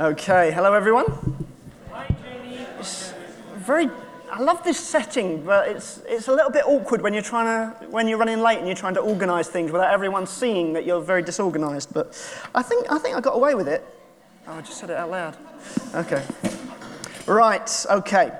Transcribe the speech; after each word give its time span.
Okay, 0.00 0.52
hello 0.52 0.74
everyone. 0.74 1.06
Hi, 1.90 2.06
Jamie. 2.22 2.64
It's 2.78 3.12
very. 3.56 3.90
I 4.30 4.40
love 4.40 4.62
this 4.62 4.78
setting, 4.78 5.42
but 5.42 5.66
it's 5.66 6.00
it's 6.06 6.28
a 6.28 6.32
little 6.32 6.52
bit 6.52 6.62
awkward 6.66 7.02
when 7.02 7.12
you're 7.12 7.20
trying 7.20 7.46
to 7.46 7.86
when 7.86 8.06
you're 8.06 8.16
running 8.16 8.38
late 8.40 8.58
and 8.58 8.68
you're 8.68 8.76
trying 8.76 8.94
to 8.94 9.00
organise 9.00 9.48
things 9.48 9.72
without 9.72 9.92
everyone 9.92 10.24
seeing 10.24 10.72
that 10.74 10.86
you're 10.86 11.00
very 11.00 11.20
disorganised. 11.20 11.92
But 11.92 12.14
I 12.54 12.62
think 12.62 12.86
I 12.92 12.98
think 12.98 13.16
I 13.16 13.20
got 13.20 13.34
away 13.34 13.56
with 13.56 13.66
it. 13.66 13.84
Oh, 14.46 14.52
I 14.52 14.60
just 14.60 14.78
said 14.78 14.90
it 14.90 14.96
out 14.96 15.10
loud. 15.10 15.36
Okay. 15.96 16.24
Right. 17.26 17.86
Okay. 17.90 18.30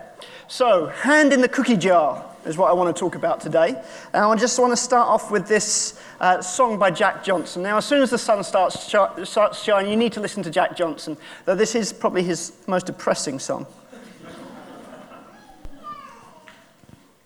So, 0.48 0.86
hand 0.86 1.34
in 1.34 1.42
the 1.42 1.48
cookie 1.48 1.76
jar 1.76 2.24
is 2.46 2.56
what 2.56 2.70
I 2.70 2.72
want 2.72 2.94
to 2.94 2.98
talk 2.98 3.14
about 3.14 3.38
today. 3.38 3.80
And 4.14 4.24
I 4.24 4.34
just 4.34 4.58
want 4.58 4.72
to 4.72 4.78
start 4.78 5.06
off 5.06 5.30
with 5.30 5.46
this 5.46 6.00
uh, 6.20 6.40
song 6.40 6.78
by 6.78 6.90
Jack 6.90 7.22
Johnson. 7.22 7.62
Now, 7.62 7.76
as 7.76 7.84
soon 7.84 8.00
as 8.00 8.08
the 8.08 8.16
sun 8.16 8.42
starts, 8.42 8.80
starts 8.80 9.62
shining, 9.62 9.90
you 9.90 9.96
need 9.98 10.14
to 10.14 10.20
listen 10.20 10.42
to 10.44 10.50
Jack 10.50 10.74
Johnson, 10.74 11.18
though 11.44 11.54
this 11.54 11.74
is 11.74 11.92
probably 11.92 12.22
his 12.22 12.54
most 12.66 12.86
depressing 12.86 13.38
song. 13.38 13.66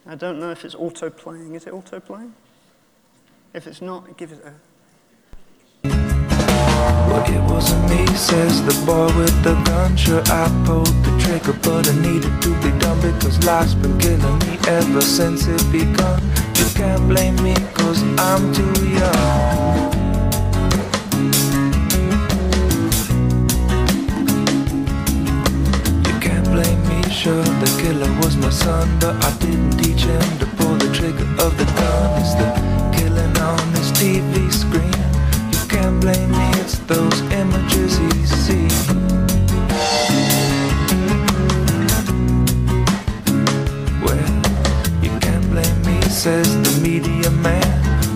I 0.04 0.16
don't 0.16 0.40
know 0.40 0.50
if 0.50 0.64
it's 0.64 0.74
auto 0.74 1.08
playing. 1.08 1.54
Is 1.54 1.68
it 1.68 1.72
auto 1.72 2.00
playing? 2.00 2.34
If 3.54 3.68
it's 3.68 3.80
not, 3.80 4.16
give 4.16 4.32
it 4.32 4.44
a. 4.44 4.52
says 8.22 8.62
the 8.62 8.86
boy 8.86 9.06
with 9.18 9.36
the 9.42 9.54
gun. 9.64 9.96
Sure, 9.96 10.22
I 10.26 10.46
pulled 10.64 10.96
the 11.02 11.12
trigger, 11.18 11.58
but 11.64 11.88
I 11.88 11.94
needed 12.06 12.34
to 12.42 12.50
be 12.62 12.70
done 12.78 13.00
because 13.00 13.36
life's 13.44 13.74
been 13.74 13.98
killing 13.98 14.38
me 14.44 14.58
ever 14.68 15.00
since 15.00 15.48
it 15.48 15.64
begun. 15.72 16.22
You 16.58 16.66
can't 16.74 17.08
blame 17.08 17.36
me, 17.42 17.54
cause 17.74 18.00
I'm 18.28 18.42
too 18.54 18.74
young. 19.00 19.92
You 26.06 26.14
can't 26.26 26.48
blame 26.54 26.82
me, 26.90 27.02
sure, 27.10 27.44
the 27.62 27.70
killer 27.82 28.12
was 28.22 28.36
my 28.36 28.50
son, 28.50 28.86
but 29.00 29.16
I 29.24 29.32
didn't 29.38 29.72
teach 29.82 30.04
him 30.04 30.38
to 30.38 30.46
pull 30.58 30.76
the 30.76 30.90
trigger 30.94 31.26
of 31.44 31.58
the 31.58 31.66
gun. 31.78 32.22
It's 32.22 32.34
the 32.40 32.48
killing 32.96 33.36
on 33.50 33.64
his 33.76 33.90
TV 33.98 34.52
screen. 34.62 35.02
You 35.54 35.62
can't 35.68 36.00
blame 36.00 36.30
me, 36.30 36.51
it's 36.62 36.78
those 36.86 37.20
images 37.32 37.98
he 37.98 38.24
sees. 38.24 38.86
Well, 44.04 44.28
you 45.02 45.10
can't 45.18 45.44
blame 45.50 45.78
me, 45.84 46.00
says 46.02 46.48
the 46.62 46.80
media 46.80 47.30
man. 47.30 47.68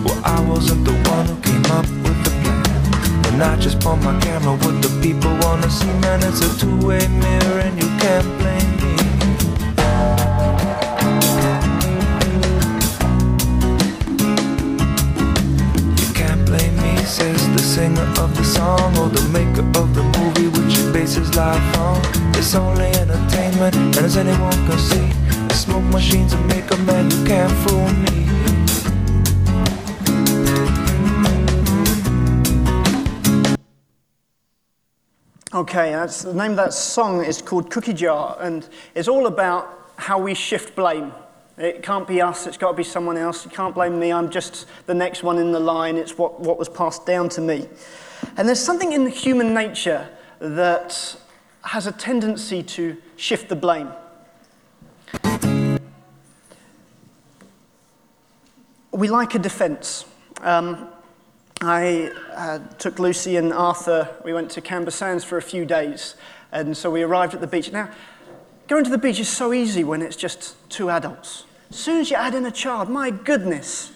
Well, 0.05 0.19
I 0.23 0.39
wasn't 0.47 0.85
the 0.85 0.95
one 1.11 1.25
who 1.25 1.35
came 1.41 1.65
up 1.77 1.87
with 2.05 2.19
the 2.23 2.31
plan. 2.41 3.33
And 3.33 3.43
I 3.43 3.57
just 3.57 3.81
point 3.81 4.01
my 4.03 4.17
camera 4.21 4.55
what 4.63 4.81
the 4.81 4.91
people 5.01 5.33
wanna 5.41 5.69
see, 5.69 5.91
man. 6.03 6.19
It's 6.23 6.39
a 6.39 6.49
two-way 6.57 7.05
mirror, 7.23 7.59
song 18.47 18.97
or 18.97 19.09
the 19.09 19.27
maker 19.29 19.65
of 19.79 19.93
the 19.93 20.03
movie 20.17 20.47
which 20.47 20.79
it 20.79 20.93
bases 20.93 21.35
life 21.35 21.77
on. 21.77 22.01
It's 22.35 22.55
only 22.55 22.85
entertainment, 22.85 23.75
and 23.75 23.97
as 23.97 24.15
anyone 24.15 24.57
can 24.67 24.79
see, 24.79 25.07
the 25.47 25.53
smoke 25.53 25.83
machines 25.91 26.31
and 26.31 26.47
make 26.47 26.71
a 26.71 26.77
man, 26.77 27.11
you 27.11 27.25
can't 27.25 27.51
fool 27.67 27.89
me. 28.03 28.17
Okay, 35.53 35.93
uh, 35.93 36.01
that's, 36.01 36.21
the 36.21 36.33
name 36.33 36.51
of 36.51 36.57
that 36.57 36.73
song 36.73 37.25
is 37.25 37.41
called 37.41 37.69
Cookie 37.69 37.93
Jar, 37.93 38.37
and 38.39 38.67
it's 38.95 39.09
all 39.09 39.27
about 39.27 39.91
how 39.97 40.19
we 40.19 40.33
shift 40.33 40.73
blame. 40.75 41.11
It 41.57 41.83
can't 41.83 42.07
be 42.07 42.21
us, 42.21 42.47
it's 42.47 42.57
got 42.57 42.71
to 42.71 42.77
be 42.77 42.83
someone 42.83 43.17
else. 43.17 43.43
You 43.43 43.51
can't 43.51 43.75
blame 43.75 43.99
me, 43.99 44.13
I'm 44.13 44.29
just 44.29 44.67
the 44.85 44.93
next 44.93 45.23
one 45.23 45.37
in 45.37 45.51
the 45.51 45.59
line. 45.59 45.97
It's 45.97 46.17
what, 46.17 46.39
what 46.39 46.57
was 46.57 46.69
passed 46.69 47.05
down 47.05 47.27
to 47.29 47.41
me. 47.41 47.67
And 48.35 48.47
there's 48.47 48.59
something 48.59 48.93
in 48.93 49.07
human 49.07 49.53
nature 49.53 50.09
that 50.39 51.15
has 51.63 51.87
a 51.87 51.91
tendency 51.91 52.63
to 52.63 52.97
shift 53.15 53.49
the 53.49 53.55
blame. 53.55 53.91
We 58.91 59.09
like 59.09 59.35
a 59.35 59.39
defense. 59.39 60.05
Um, 60.41 60.89
I 61.61 62.11
uh, 62.35 62.59
took 62.77 62.99
Lucy 62.99 63.35
and 63.35 63.51
Arthur, 63.51 64.15
we 64.23 64.31
went 64.31 64.51
to 64.51 64.61
Camber 64.61 64.91
Sands 64.91 65.23
for 65.23 65.37
a 65.37 65.41
few 65.41 65.65
days, 65.65 66.15
and 66.51 66.77
so 66.77 66.91
we 66.91 67.01
arrived 67.01 67.33
at 67.33 67.41
the 67.41 67.47
beach. 67.47 67.71
Now, 67.71 67.89
going 68.67 68.83
to 68.83 68.91
the 68.91 68.97
beach 68.97 69.19
is 69.19 69.27
so 69.27 69.53
easy 69.53 69.83
when 69.83 70.03
it's 70.03 70.15
just 70.15 70.55
two 70.69 70.91
adults. 70.91 71.45
As 71.71 71.77
soon 71.77 71.99
as 71.99 72.11
you 72.11 72.15
add 72.15 72.35
in 72.35 72.45
a 72.45 72.51
child, 72.51 72.89
my 72.89 73.09
goodness, 73.09 73.91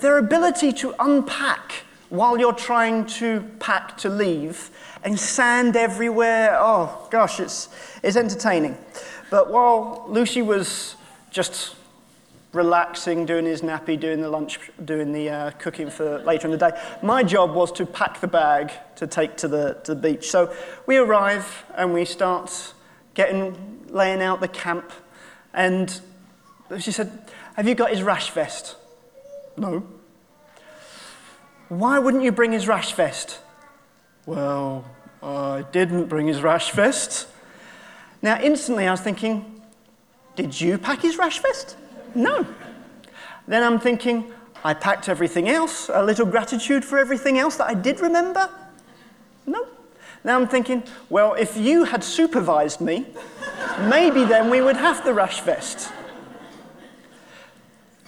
their 0.00 0.18
ability 0.18 0.72
to 0.74 0.94
unpack 0.98 1.85
while 2.08 2.38
you're 2.38 2.52
trying 2.52 3.06
to 3.06 3.40
pack 3.58 3.96
to 3.98 4.08
leave 4.08 4.70
and 5.02 5.18
sand 5.18 5.76
everywhere, 5.76 6.56
oh 6.60 7.08
gosh, 7.10 7.40
it's, 7.40 7.68
it's 8.02 8.16
entertaining. 8.16 8.76
But 9.30 9.50
while 9.50 10.06
Lucy 10.08 10.42
was 10.42 10.96
just 11.30 11.76
relaxing, 12.56 13.26
doing 13.26 13.44
his 13.44 13.60
nappy, 13.60 14.00
doing 14.00 14.20
the 14.20 14.28
lunch, 14.28 14.58
doing 14.84 15.12
the 15.12 15.28
uh, 15.28 15.50
cooking 15.52 15.90
for 15.90 16.18
later 16.20 16.46
in 16.46 16.50
the 16.50 16.56
day. 16.56 16.70
My 17.02 17.22
job 17.22 17.54
was 17.54 17.70
to 17.72 17.86
pack 17.86 18.20
the 18.20 18.26
bag 18.26 18.72
to 18.96 19.06
take 19.06 19.36
to 19.38 19.48
the, 19.48 19.74
to 19.84 19.94
the 19.94 20.00
beach. 20.00 20.30
So 20.30 20.52
we 20.86 20.96
arrive 20.96 21.64
and 21.74 21.92
we 21.92 22.04
start 22.04 22.72
getting, 23.14 23.84
laying 23.88 24.22
out 24.22 24.40
the 24.40 24.48
camp. 24.48 24.90
And 25.52 26.00
she 26.78 26.90
said, 26.90 27.30
Have 27.54 27.68
you 27.68 27.74
got 27.74 27.90
his 27.90 28.02
rash 28.02 28.30
vest? 28.30 28.76
No. 29.56 29.86
Why 31.68 31.98
wouldn't 31.98 32.22
you 32.22 32.32
bring 32.32 32.52
his 32.52 32.68
rash 32.68 32.92
vest? 32.92 33.40
Well, 34.24 34.84
I 35.22 35.64
didn't 35.72 36.06
bring 36.06 36.26
his 36.26 36.42
rash 36.42 36.70
vest. 36.70 37.28
Now, 38.22 38.40
instantly 38.40 38.86
I 38.86 38.90
was 38.92 39.00
thinking, 39.00 39.62
Did 40.36 40.60
you 40.60 40.78
pack 40.78 41.02
his 41.02 41.16
rash 41.16 41.40
vest? 41.40 41.76
No. 42.14 42.46
Then 43.48 43.62
I'm 43.62 43.80
thinking, 43.80 44.32
I 44.64 44.74
packed 44.74 45.08
everything 45.08 45.48
else, 45.48 45.90
a 45.92 46.02
little 46.02 46.26
gratitude 46.26 46.84
for 46.84 46.98
everything 46.98 47.38
else 47.38 47.56
that 47.56 47.68
I 47.68 47.74
did 47.74 48.00
remember? 48.00 48.48
No. 49.46 49.66
Now 50.24 50.40
I'm 50.40 50.48
thinking, 50.48 50.82
well, 51.08 51.34
if 51.34 51.56
you 51.56 51.84
had 51.84 52.02
supervised 52.02 52.80
me, 52.80 53.06
maybe 53.88 54.24
then 54.24 54.50
we 54.50 54.60
would 54.60 54.76
have 54.76 55.04
the 55.04 55.14
rash 55.14 55.40
vest. 55.40 55.92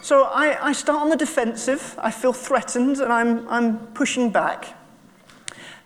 So 0.08 0.22
I, 0.22 0.68
I 0.68 0.72
start 0.72 1.02
on 1.02 1.10
the 1.10 1.18
defensive, 1.18 1.94
I 1.98 2.10
feel 2.10 2.32
threatened, 2.32 2.96
and 2.96 3.12
I'm, 3.12 3.46
I'm 3.46 3.88
pushing 3.88 4.30
back. 4.30 4.74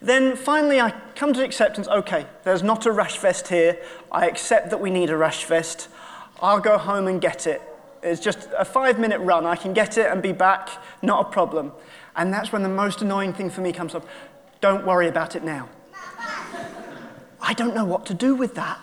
Then 0.00 0.36
finally, 0.36 0.80
I 0.80 0.94
come 1.16 1.32
to 1.32 1.42
acceptance 1.42 1.88
okay, 1.88 2.26
there's 2.44 2.62
not 2.62 2.86
a 2.86 2.92
rash 2.92 3.18
vest 3.18 3.48
here. 3.48 3.80
I 4.12 4.28
accept 4.28 4.70
that 4.70 4.80
we 4.80 4.90
need 4.90 5.10
a 5.10 5.16
rash 5.16 5.44
vest. 5.46 5.88
I'll 6.40 6.60
go 6.60 6.78
home 6.78 7.08
and 7.08 7.20
get 7.20 7.48
it. 7.48 7.62
It's 8.00 8.20
just 8.20 8.48
a 8.56 8.64
five 8.64 9.00
minute 9.00 9.18
run. 9.18 9.44
I 9.44 9.56
can 9.56 9.72
get 9.72 9.98
it 9.98 10.08
and 10.08 10.22
be 10.22 10.30
back, 10.30 10.68
not 11.02 11.26
a 11.26 11.28
problem. 11.28 11.72
And 12.14 12.32
that's 12.32 12.52
when 12.52 12.62
the 12.62 12.68
most 12.68 13.02
annoying 13.02 13.32
thing 13.32 13.50
for 13.50 13.60
me 13.60 13.72
comes 13.72 13.92
up 13.92 14.06
don't 14.60 14.86
worry 14.86 15.08
about 15.08 15.34
it 15.34 15.42
now. 15.42 15.68
I 17.40 17.54
don't 17.54 17.74
know 17.74 17.84
what 17.84 18.06
to 18.06 18.14
do 18.14 18.36
with 18.36 18.54
that. 18.54 18.78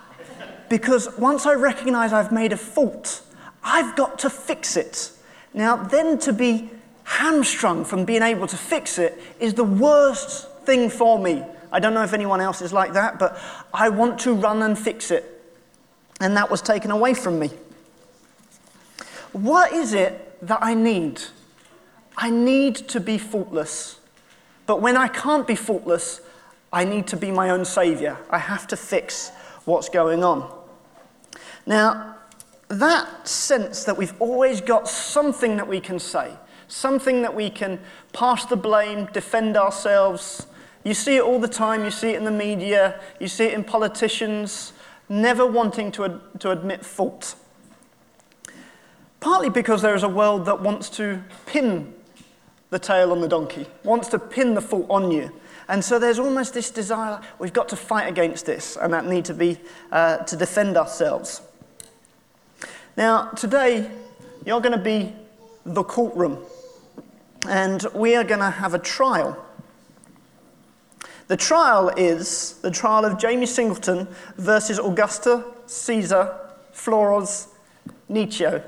Because 0.68 1.08
once 1.16 1.46
I 1.46 1.54
recognize 1.54 2.12
I've 2.12 2.30
made 2.30 2.52
a 2.52 2.58
fault, 2.58 3.22
I've 3.64 3.96
got 3.96 4.18
to 4.18 4.28
fix 4.28 4.76
it. 4.76 5.12
Now, 5.52 5.76
then 5.76 6.18
to 6.20 6.32
be 6.32 6.70
hamstrung 7.04 7.84
from 7.84 8.04
being 8.04 8.22
able 8.22 8.46
to 8.46 8.56
fix 8.56 8.98
it 8.98 9.20
is 9.40 9.54
the 9.54 9.64
worst 9.64 10.48
thing 10.64 10.88
for 10.88 11.18
me. 11.18 11.42
I 11.72 11.80
don't 11.80 11.94
know 11.94 12.02
if 12.02 12.12
anyone 12.12 12.40
else 12.40 12.62
is 12.62 12.72
like 12.72 12.92
that, 12.92 13.18
but 13.18 13.38
I 13.72 13.88
want 13.88 14.20
to 14.20 14.34
run 14.34 14.62
and 14.62 14.78
fix 14.78 15.10
it. 15.10 15.42
And 16.20 16.36
that 16.36 16.50
was 16.50 16.62
taken 16.62 16.90
away 16.90 17.14
from 17.14 17.38
me. 17.38 17.50
What 19.32 19.72
is 19.72 19.94
it 19.94 20.38
that 20.46 20.58
I 20.62 20.74
need? 20.74 21.20
I 22.16 22.30
need 22.30 22.76
to 22.88 23.00
be 23.00 23.18
faultless. 23.18 23.98
But 24.66 24.82
when 24.82 24.96
I 24.96 25.08
can't 25.08 25.46
be 25.46 25.54
faultless, 25.54 26.20
I 26.72 26.84
need 26.84 27.06
to 27.08 27.16
be 27.16 27.30
my 27.30 27.50
own 27.50 27.64
savior. 27.64 28.18
I 28.28 28.38
have 28.38 28.66
to 28.68 28.76
fix 28.76 29.30
what's 29.64 29.88
going 29.88 30.22
on. 30.22 30.52
Now, 31.66 32.16
that 32.70 33.26
sense 33.26 33.84
that 33.84 33.98
we've 33.98 34.14
always 34.20 34.60
got 34.60 34.88
something 34.88 35.56
that 35.56 35.66
we 35.66 35.80
can 35.80 35.98
say, 35.98 36.32
something 36.68 37.22
that 37.22 37.34
we 37.34 37.50
can 37.50 37.80
pass 38.12 38.46
the 38.46 38.56
blame, 38.56 39.06
defend 39.12 39.56
ourselves. 39.56 40.46
You 40.84 40.94
see 40.94 41.16
it 41.16 41.22
all 41.22 41.40
the 41.40 41.48
time, 41.48 41.84
you 41.84 41.90
see 41.90 42.10
it 42.10 42.16
in 42.16 42.24
the 42.24 42.30
media, 42.30 43.00
you 43.18 43.26
see 43.26 43.46
it 43.46 43.54
in 43.54 43.64
politicians, 43.64 44.72
never 45.08 45.44
wanting 45.44 45.90
to, 45.92 46.04
ad- 46.04 46.20
to 46.38 46.52
admit 46.52 46.86
fault. 46.86 47.34
Partly 49.18 49.50
because 49.50 49.82
there 49.82 49.94
is 49.94 50.04
a 50.04 50.08
world 50.08 50.46
that 50.46 50.62
wants 50.62 50.88
to 50.90 51.22
pin 51.46 51.92
the 52.70 52.78
tail 52.78 53.10
on 53.10 53.20
the 53.20 53.28
donkey, 53.28 53.66
wants 53.82 54.08
to 54.08 54.18
pin 54.18 54.54
the 54.54 54.62
fault 54.62 54.86
on 54.88 55.10
you. 55.10 55.32
And 55.68 55.84
so 55.84 55.98
there's 55.98 56.20
almost 56.20 56.54
this 56.54 56.70
desire, 56.70 57.20
we've 57.40 57.52
got 57.52 57.68
to 57.70 57.76
fight 57.76 58.08
against 58.08 58.46
this, 58.46 58.76
and 58.80 58.92
that 58.92 59.06
need 59.06 59.24
to 59.24 59.34
be 59.34 59.58
uh, 59.90 60.18
to 60.18 60.36
defend 60.36 60.76
ourselves. 60.76 61.42
Now, 62.96 63.28
today, 63.30 63.88
you're 64.44 64.60
going 64.60 64.76
to 64.76 64.82
be 64.82 65.14
the 65.64 65.84
courtroom, 65.84 66.38
and 67.48 67.86
we 67.94 68.16
are 68.16 68.24
going 68.24 68.40
to 68.40 68.50
have 68.50 68.74
a 68.74 68.80
trial. 68.80 69.46
The 71.28 71.36
trial 71.36 71.90
is 71.96 72.54
the 72.62 72.70
trial 72.70 73.04
of 73.04 73.16
Jamie 73.16 73.46
Singleton 73.46 74.08
versus 74.36 74.80
Augusto 74.80 75.44
Cesar 75.66 76.36
Flores 76.72 77.46
Nicho, 78.10 78.60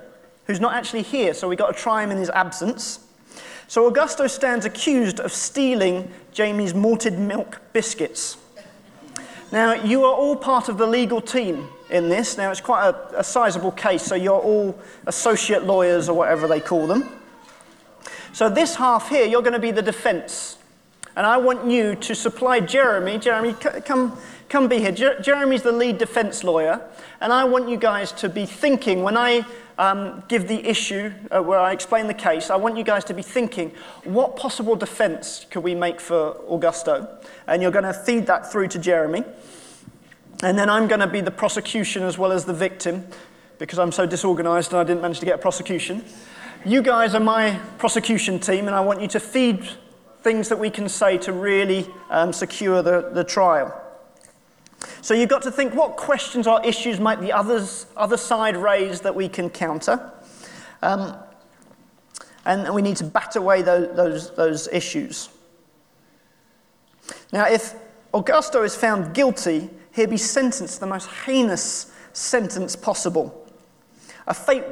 who's 0.46 0.60
not 0.60 0.74
actually 0.74 1.02
here, 1.02 1.34
so 1.34 1.48
we've 1.48 1.58
got 1.58 1.74
to 1.74 1.82
try 1.82 2.04
him 2.04 2.12
in 2.12 2.18
his 2.18 2.30
absence. 2.30 3.00
So 3.66 3.90
Augusto 3.90 4.30
stands 4.30 4.64
accused 4.64 5.18
of 5.18 5.32
stealing 5.32 6.12
Jamie's 6.32 6.74
malted 6.74 7.18
milk 7.18 7.60
biscuits. 7.72 8.36
Now, 9.52 9.74
you 9.74 10.04
are 10.04 10.14
all 10.14 10.34
part 10.34 10.70
of 10.70 10.78
the 10.78 10.86
legal 10.86 11.20
team 11.20 11.68
in 11.90 12.08
this. 12.08 12.38
Now, 12.38 12.50
it's 12.50 12.62
quite 12.62 12.88
a, 12.88 13.20
a 13.20 13.24
sizable 13.24 13.72
case, 13.72 14.02
so 14.02 14.14
you're 14.14 14.40
all 14.40 14.74
associate 15.06 15.64
lawyers 15.64 16.08
or 16.08 16.16
whatever 16.16 16.48
they 16.48 16.58
call 16.58 16.86
them. 16.86 17.06
So, 18.32 18.48
this 18.48 18.76
half 18.76 19.10
here, 19.10 19.26
you're 19.26 19.42
going 19.42 19.52
to 19.52 19.58
be 19.58 19.70
the 19.70 19.82
defense. 19.82 20.56
And 21.16 21.26
I 21.26 21.36
want 21.36 21.70
you 21.70 21.94
to 21.96 22.14
supply 22.14 22.60
Jeremy. 22.60 23.18
Jeremy, 23.18 23.52
come, 23.52 24.16
come 24.52 24.68
be 24.68 24.78
here. 24.78 24.92
Jer- 24.92 25.18
Jeremy's 25.18 25.62
the 25.62 25.72
lead 25.72 25.96
defense 25.96 26.44
lawyer. 26.44 26.86
And 27.22 27.32
I 27.32 27.44
want 27.44 27.70
you 27.70 27.78
guys 27.78 28.12
to 28.12 28.28
be 28.28 28.44
thinking 28.44 29.02
when 29.02 29.16
I 29.16 29.46
um, 29.78 30.22
give 30.28 30.46
the 30.46 30.68
issue, 30.68 31.10
uh, 31.30 31.42
where 31.42 31.58
I 31.58 31.72
explain 31.72 32.06
the 32.06 32.14
case, 32.14 32.50
I 32.50 32.56
want 32.56 32.76
you 32.76 32.84
guys 32.84 33.02
to 33.04 33.14
be 33.14 33.22
thinking 33.22 33.72
what 34.04 34.36
possible 34.36 34.76
defense 34.76 35.46
could 35.50 35.64
we 35.64 35.74
make 35.74 36.02
for 36.02 36.34
Augusto? 36.50 37.08
And 37.46 37.62
you're 37.62 37.70
going 37.70 37.86
to 37.86 37.94
feed 37.94 38.26
that 38.26 38.52
through 38.52 38.68
to 38.68 38.78
Jeremy. 38.78 39.24
And 40.42 40.58
then 40.58 40.68
I'm 40.68 40.86
going 40.86 41.00
to 41.00 41.06
be 41.06 41.22
the 41.22 41.30
prosecution 41.30 42.02
as 42.02 42.18
well 42.18 42.30
as 42.30 42.44
the 42.44 42.52
victim 42.52 43.06
because 43.58 43.78
I'm 43.78 43.92
so 43.92 44.04
disorganized 44.04 44.72
and 44.72 44.80
I 44.80 44.84
didn't 44.84 45.00
manage 45.00 45.20
to 45.20 45.26
get 45.26 45.36
a 45.36 45.38
prosecution. 45.38 46.04
You 46.66 46.82
guys 46.82 47.14
are 47.14 47.20
my 47.20 47.58
prosecution 47.78 48.38
team, 48.38 48.66
and 48.66 48.76
I 48.76 48.80
want 48.80 49.00
you 49.00 49.08
to 49.08 49.20
feed 49.20 49.66
things 50.20 50.48
that 50.48 50.58
we 50.58 50.68
can 50.70 50.88
say 50.88 51.16
to 51.18 51.32
really 51.32 51.88
um, 52.10 52.32
secure 52.32 52.82
the, 52.82 53.10
the 53.12 53.24
trial. 53.24 53.81
So 55.00 55.14
you've 55.14 55.28
got 55.28 55.42
to 55.42 55.50
think 55.50 55.74
what 55.74 55.96
questions 55.96 56.46
or 56.46 56.64
issues 56.64 57.00
might 57.00 57.20
the 57.20 57.32
others, 57.32 57.86
other 57.96 58.16
side 58.16 58.56
raise 58.56 59.00
that 59.00 59.14
we 59.14 59.28
can 59.28 59.50
counter. 59.50 60.12
Um, 60.82 61.16
and 62.44 62.74
we 62.74 62.82
need 62.82 62.96
to 62.96 63.04
bat 63.04 63.36
away 63.36 63.62
those, 63.62 63.96
those, 63.96 64.34
those 64.34 64.68
issues. 64.68 65.28
Now, 67.32 67.48
if 67.48 67.74
Augusto 68.12 68.64
is 68.64 68.74
found 68.74 69.14
guilty, 69.14 69.70
he'll 69.92 70.08
be 70.08 70.16
sentenced 70.16 70.80
the 70.80 70.86
most 70.86 71.08
heinous 71.26 71.92
sentence 72.12 72.76
possible 72.76 73.38
a 74.26 74.34
fate 74.34 74.64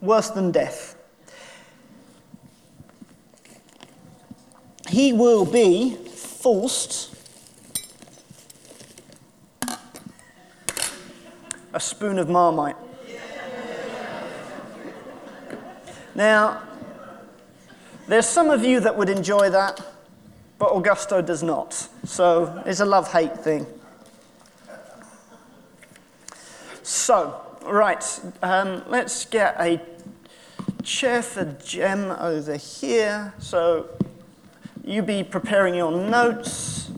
worse 0.00 0.28
than 0.30 0.50
death. 0.50 0.96
He 4.88 5.12
will 5.12 5.46
be 5.46 5.94
forced 5.94 7.11
a 11.72 11.80
spoon 11.80 12.18
of 12.18 12.28
marmite. 12.28 12.76
Now, 16.14 16.62
there's 18.06 18.26
some 18.26 18.50
of 18.50 18.64
you 18.64 18.80
that 18.80 18.96
would 18.96 19.08
enjoy 19.08 19.50
that, 19.50 19.80
but 20.58 20.70
Augusto 20.70 21.24
does 21.24 21.42
not. 21.42 21.88
So 22.04 22.62
it's 22.66 22.80
a 22.80 22.84
love 22.84 23.10
hate 23.12 23.38
thing. 23.38 23.66
So, 26.82 27.40
right, 27.64 28.20
um, 28.42 28.82
let's 28.88 29.24
get 29.24 29.56
a 29.58 29.80
chair 30.82 31.22
for 31.22 31.44
Gem 31.64 32.10
over 32.10 32.56
here. 32.56 33.32
So, 33.38 33.88
you 34.84 35.00
be 35.00 35.22
preparing 35.22 35.74
your 35.74 35.92
notes. 35.92 36.90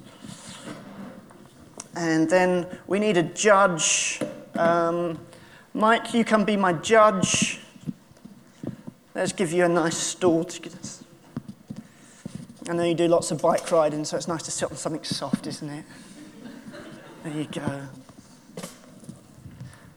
And 1.94 2.29
then 2.29 2.67
we 2.87 2.99
need 2.99 3.17
a 3.17 3.23
judge. 3.23 4.21
Um, 4.56 5.19
Mike, 5.73 6.15
you 6.15 6.25
can 6.25 6.45
be 6.45 6.56
my 6.56 6.73
judge. 6.73 7.59
Let's 9.15 9.33
give 9.33 9.53
you 9.53 9.65
a 9.65 9.69
nice 9.69 9.97
stool. 9.97 10.49
I 12.69 12.73
know 12.73 12.85
you 12.85 12.95
do 12.95 13.09
lots 13.09 13.31
of 13.31 13.43
bike 13.43 13.71
riding, 13.71 14.05
so 14.05 14.17
it's 14.17 14.29
nice 14.29 14.43
to 14.45 14.51
sit 14.51 14.71
on 14.71 14.77
something 14.77 15.05
soft, 15.05 15.47
isn't 15.47 15.69
it? 15.69 15.85
There 17.25 17.33
you 17.33 17.45
go. 17.45 17.83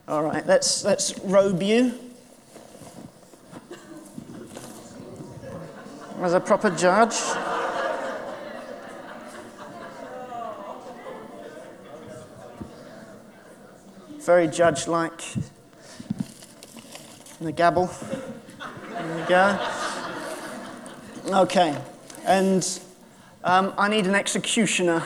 All 0.07 0.23
right, 0.23 0.45
let's, 0.47 0.83
let's 0.83 1.17
robe 1.19 1.61
you 1.61 1.93
as 6.21 6.33
a 6.33 6.39
proper 6.39 6.69
judge. 6.69 7.15
Very 14.27 14.45
judge 14.45 14.89
like. 14.89 15.21
The 17.39 17.53
gabble. 17.53 17.89
There 18.91 19.15
we 19.15 19.21
go. 19.23 19.57
Okay, 21.27 21.77
and 22.25 22.81
um, 23.45 23.73
I 23.77 23.87
need 23.87 24.05
an 24.05 24.15
executioner 24.15 25.01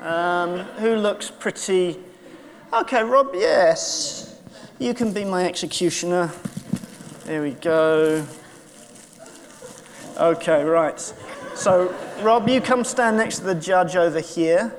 um, 0.00 0.60
who 0.80 0.96
looks 0.96 1.30
pretty. 1.30 1.98
Okay, 2.72 3.02
Rob, 3.02 3.32
yes. 3.34 4.40
You 4.78 4.94
can 4.94 5.12
be 5.12 5.26
my 5.26 5.44
executioner. 5.44 6.32
There 7.26 7.42
we 7.42 7.50
go. 7.50 8.24
Okay, 10.16 10.64
right. 10.64 10.98
So, 11.54 11.94
Rob, 12.22 12.48
you 12.48 12.62
come 12.62 12.84
stand 12.84 13.18
next 13.18 13.40
to 13.40 13.44
the 13.44 13.54
judge 13.54 13.96
over 13.96 14.20
here. 14.20 14.74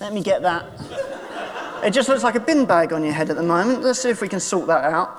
Let 0.00 0.12
me 0.12 0.22
get 0.22 0.42
that. 0.42 0.66
It 1.84 1.92
just 1.92 2.08
looks 2.08 2.22
like 2.22 2.34
a 2.34 2.40
bin 2.40 2.66
bag 2.66 2.92
on 2.92 3.04
your 3.04 3.12
head 3.12 3.30
at 3.30 3.36
the 3.36 3.42
moment. 3.42 3.82
Let's 3.82 4.00
see 4.00 4.10
if 4.10 4.20
we 4.20 4.28
can 4.28 4.40
sort 4.40 4.66
that 4.66 4.84
out. 4.84 5.10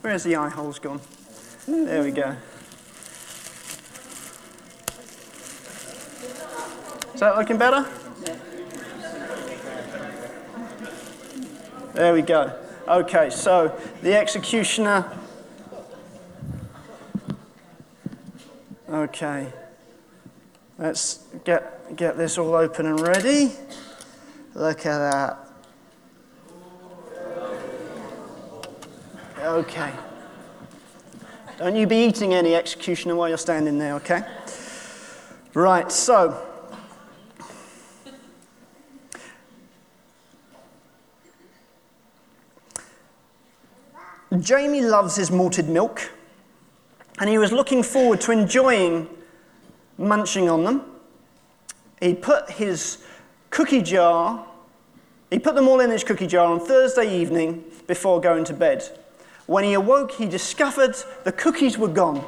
Where's 0.00 0.24
the 0.24 0.36
eye 0.36 0.48
holes 0.48 0.78
gone? 0.78 1.00
There 1.66 2.02
we 2.02 2.10
go. 2.10 2.36
Is 7.12 7.20
that 7.20 7.36
looking 7.36 7.58
better? 7.58 7.86
There 11.92 12.12
we 12.12 12.22
go. 12.22 12.52
Okay, 12.88 13.30
so 13.30 13.78
the 14.02 14.14
executioner 14.14 15.10
Okay, 18.88 19.52
let's 20.78 21.24
get, 21.42 21.96
get 21.96 22.16
this 22.16 22.38
all 22.38 22.54
open 22.54 22.86
and 22.86 23.00
ready. 23.00 23.50
Look 24.54 24.86
at 24.86 24.98
that. 25.10 25.38
Okay. 29.40 29.92
Don't 31.58 31.74
you 31.74 31.86
be 31.88 32.04
eating 32.04 32.32
any 32.32 32.54
executioner 32.54 33.16
while 33.16 33.28
you're 33.28 33.38
standing 33.38 33.76
there, 33.78 33.94
okay? 33.94 34.22
Right, 35.52 35.90
so. 35.90 36.40
Jamie 44.38 44.82
loves 44.82 45.16
his 45.16 45.32
malted 45.32 45.68
milk 45.68 46.10
and 47.18 47.30
he 47.30 47.38
was 47.38 47.52
looking 47.52 47.82
forward 47.82 48.20
to 48.22 48.32
enjoying 48.32 49.08
munching 49.98 50.48
on 50.48 50.64
them. 50.64 50.82
He 52.00 52.14
put 52.14 52.50
his 52.50 53.04
cookie 53.50 53.82
jar, 53.82 54.46
he 55.30 55.38
put 55.38 55.54
them 55.54 55.66
all 55.66 55.80
in 55.80 55.90
his 55.90 56.04
cookie 56.04 56.26
jar 56.26 56.46
on 56.46 56.60
Thursday 56.60 57.18
evening 57.18 57.64
before 57.86 58.20
going 58.20 58.44
to 58.44 58.54
bed. 58.54 58.84
When 59.46 59.64
he 59.64 59.74
awoke, 59.74 60.12
he 60.12 60.26
discovered 60.26 60.96
the 61.24 61.32
cookies 61.32 61.78
were 61.78 61.88
gone. 61.88 62.24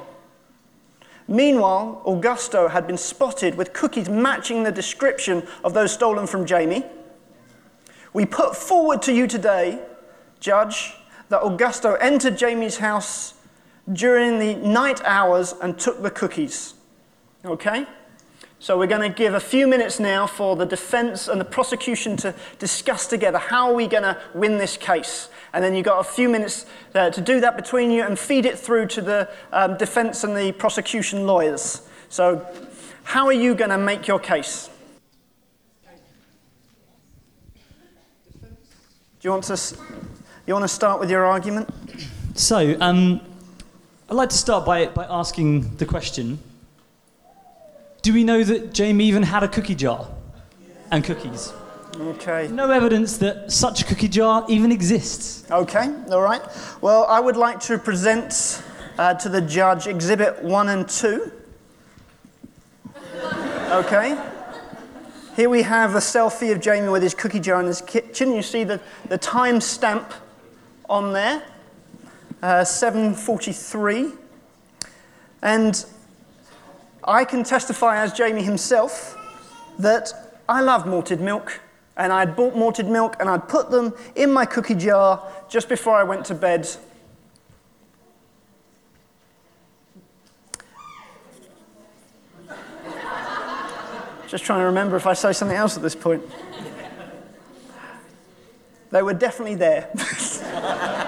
Meanwhile, 1.27 2.03
Augusto 2.07 2.71
had 2.71 2.87
been 2.87 2.97
spotted 2.97 3.57
with 3.57 3.75
cookies 3.75 4.09
matching 4.09 4.63
the 4.63 4.73
description 4.73 5.47
of 5.63 5.75
those 5.75 5.93
stolen 5.93 6.27
from 6.27 6.47
Jamie. 6.47 6.85
We 8.15 8.25
put 8.25 8.57
forward 8.57 9.03
to 9.03 9.13
you 9.13 9.27
today, 9.27 9.79
Judge, 10.41 10.95
that 11.29 11.43
Augusto 11.43 11.99
entered 12.01 12.39
Jamie's 12.39 12.79
house 12.79 13.35
during 13.93 14.39
the 14.39 14.55
night 14.57 15.01
hours 15.05 15.55
and 15.63 15.79
took 15.79 16.03
the 16.03 16.11
cookies. 16.11 16.75
Okay? 17.45 17.87
So 18.61 18.77
we're 18.77 18.89
going 18.89 19.09
to 19.09 19.17
give 19.17 19.35
a 19.35 19.41
few 19.41 19.69
minutes 19.69 20.01
now 20.01 20.27
for 20.27 20.57
the 20.57 20.67
defense 20.67 21.29
and 21.29 21.41
the 21.41 21.45
prosecution 21.45 22.17
to 22.19 22.35
discuss 22.59 23.07
together 23.07 23.39
how 23.39 23.69
are 23.69 23.75
we 23.75 23.87
going 23.87 24.03
to 24.03 24.21
win 24.35 24.59
this 24.59 24.77
case. 24.77 25.29
And 25.53 25.63
then 25.63 25.77
you've 25.77 25.85
got 25.85 26.01
a 26.01 26.05
few 26.05 26.29
minutes 26.29 26.67
uh, 26.95 27.11
to 27.11 27.21
do 27.21 27.41
that 27.41 27.57
between 27.57 27.91
you 27.93 28.03
and 28.03 28.19
feed 28.19 28.45
it 28.47 28.59
through 28.59 28.87
to 28.89 29.01
the 29.01 29.31
um, 29.53 29.77
defense 29.77 30.25
and 30.25 30.37
the 30.37 30.51
prosecution 30.53 31.25
lawyers. 31.25 31.89
So, 32.09 32.45
how 33.05 33.27
are 33.27 33.33
you 33.33 33.55
going 33.55 33.71
to 33.71 33.79
make 33.79 34.07
your 34.09 34.19
case? 34.19 34.69
Do 39.21 39.27
you 39.27 39.31
want 39.31 39.45
to, 39.45 39.77
you 40.47 40.53
want 40.53 40.65
to 40.65 40.69
start 40.69 41.01
with 41.01 41.11
your 41.11 41.25
argument? 41.25 41.71
So, 42.35 42.77
um, 42.81 43.21
I'd 44.11 44.15
like 44.15 44.31
to 44.31 44.37
start 44.37 44.65
by, 44.65 44.87
by 44.87 45.05
asking 45.05 45.77
the 45.77 45.85
question 45.85 46.39
Do 48.01 48.15
we 48.15 48.25
know 48.25 48.43
that 48.43 48.73
Jamie 48.73 49.05
even 49.05 49.23
had 49.23 49.43
a 49.43 49.49
cookie 49.49 49.75
jar 49.75 50.09
and 50.91 51.05
cookies? 51.05 51.53
Okay. 51.95 52.49
No 52.49 52.71
evidence 52.71 53.19
that 53.19 53.53
such 53.53 53.83
a 53.83 53.85
cookie 53.85 54.09
jar 54.09 54.47
even 54.49 54.73
exists. 54.73 55.51
Okay, 55.51 55.95
all 56.11 56.23
right. 56.23 56.41
Well, 56.81 57.05
I 57.07 57.21
would 57.21 57.37
like 57.37 57.61
to 57.61 57.77
present 57.77 58.63
uh, 58.97 59.13
to 59.15 59.29
the 59.29 59.43
judge 59.43 59.87
Exhibit 59.87 60.43
1 60.43 60.69
and 60.71 60.89
2. 60.89 61.33
Okay. 63.73 64.19
Here 65.37 65.51
we 65.51 65.63
have 65.63 65.97
a 65.97 65.99
selfie 65.99 66.51
of 66.51 66.61
Jamie 66.63 66.89
with 66.89 67.03
his 67.03 67.15
cookie 67.15 67.41
jar 67.41 67.61
in 67.61 67.67
his 67.67 67.83
kitchen. 67.83 68.33
You 68.33 68.43
see 68.43 68.65
the, 68.65 68.81
the 69.11 69.19
time 69.19 69.61
stamp 69.61 70.15
on 70.89 71.13
there, 71.13 71.43
uh, 72.43 72.61
7.43. 72.61 74.17
And 75.43 75.85
I 77.05 77.25
can 77.25 77.45
testify 77.45 78.03
as 78.03 78.13
Jamie 78.13 78.43
himself 78.43 79.17
that 79.79 80.41
I 80.49 80.61
love 80.61 80.87
malted 80.87 81.21
milk. 81.21 81.61
And 81.97 82.13
I'd 82.13 82.37
bought 82.37 82.55
malted 82.55 82.87
milk 82.87 83.17
and 83.19 83.29
I'd 83.29 83.49
put 83.49 83.71
them 83.71 83.93
in 84.15 84.33
my 84.33 84.45
cookie 84.47 84.75
jar 84.75 85.27
just 85.49 85.69
before 85.69 85.97
I 85.97 86.05
went 86.05 86.25
to 86.27 86.35
bed. 86.35 86.69
Just 94.29 94.45
trying 94.45 94.61
to 94.61 94.67
remember 94.67 94.95
if 94.97 95.07
I 95.07 95.15
say 95.15 95.33
something 95.33 95.57
else 95.57 95.77
at 95.77 95.83
this 95.83 95.95
point. 95.95 96.23
They 98.91 99.03
were 99.03 99.15
definitely 99.15 99.57
there. 99.57 99.91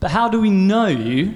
But 0.00 0.12
how 0.12 0.28
do 0.28 0.40
we 0.40 0.50
know 0.50 1.34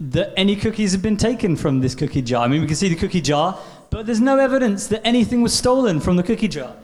that 0.00 0.32
any 0.36 0.56
cookies 0.56 0.92
have 0.92 1.02
been 1.02 1.16
taken 1.16 1.56
from 1.56 1.80
this 1.80 1.94
cookie 1.94 2.22
jar? 2.22 2.44
I 2.44 2.48
mean, 2.48 2.60
we 2.60 2.66
can 2.66 2.76
see 2.76 2.88
the 2.88 2.96
cookie 2.96 3.20
jar, 3.20 3.58
but 3.90 4.06
there's 4.06 4.20
no 4.20 4.38
evidence 4.38 4.86
that 4.88 5.04
anything 5.04 5.42
was 5.42 5.52
stolen 5.52 6.00
from 6.00 6.16
the 6.16 6.22
cookie 6.22 6.48
jar. 6.48 6.74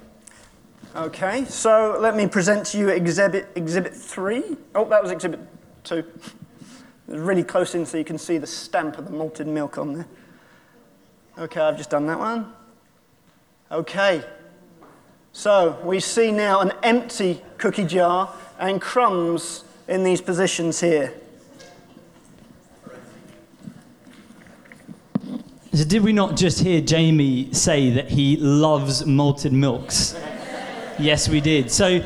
Okay, 0.96 1.44
so 1.44 1.96
let 2.00 2.16
me 2.16 2.26
present 2.26 2.66
to 2.68 2.78
you 2.78 2.88
exhibit, 2.88 3.48
exhibit 3.54 3.94
3. 3.94 4.56
Oh, 4.74 4.84
that 4.88 5.02
was 5.02 5.12
exhibit 5.12 5.40
2. 5.84 5.98
It's 5.98 6.34
really 7.06 7.44
close 7.44 7.74
in 7.74 7.86
so 7.86 7.96
you 7.98 8.04
can 8.04 8.18
see 8.18 8.38
the 8.38 8.46
stamp 8.46 8.98
of 8.98 9.04
the 9.04 9.12
malted 9.12 9.46
milk 9.46 9.78
on 9.78 9.94
there. 9.94 10.06
Okay, 11.38 11.60
I've 11.60 11.76
just 11.76 11.90
done 11.90 12.06
that 12.06 12.18
one. 12.18 12.52
Okay, 13.70 14.24
so 15.32 15.78
we 15.84 16.00
see 16.00 16.32
now 16.32 16.60
an 16.60 16.72
empty 16.82 17.42
cookie 17.58 17.84
jar 17.84 18.34
and 18.58 18.80
crumbs 18.80 19.62
in 19.88 20.04
these 20.04 20.20
positions 20.20 20.80
here. 20.80 21.12
So, 25.72 25.84
did 25.84 26.02
we 26.02 26.12
not 26.12 26.36
just 26.36 26.60
hear 26.60 26.80
Jamie 26.80 27.52
say 27.52 27.90
that 27.90 28.10
he 28.10 28.36
loves 28.36 29.06
malted 29.06 29.52
milks? 29.52 30.14
yes, 30.98 31.28
we 31.28 31.40
did. 31.40 31.70
So, 31.70 32.04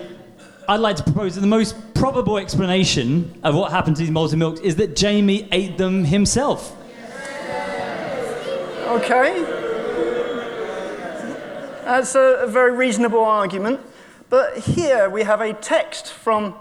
I'd 0.69 0.81
like 0.81 0.97
to 0.97 1.03
propose 1.03 1.35
that 1.35 1.41
the 1.41 1.47
most 1.47 1.75
probable 1.95 2.39
explanation 2.39 3.39
of 3.43 3.55
what 3.55 3.73
happened 3.73 3.97
to 3.97 4.03
these 4.03 4.11
malted 4.11 4.39
milks 4.39 4.61
is 4.61 4.77
that 4.77 4.95
Jamie 4.95 5.49
ate 5.51 5.79
them 5.79 6.05
himself. 6.05 6.77
Okay. 8.89 9.43
That's 11.85 12.15
a, 12.15 12.43
a 12.43 12.47
very 12.47 12.73
reasonable 12.73 13.25
argument. 13.25 13.81
But 14.29 14.59
here 14.59 15.09
we 15.11 15.25
have 15.25 15.41
a 15.41 15.53
text 15.53 16.12
from 16.12 16.55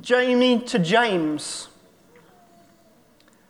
Jamie 0.00 0.60
to 0.60 0.78
James. 0.78 1.68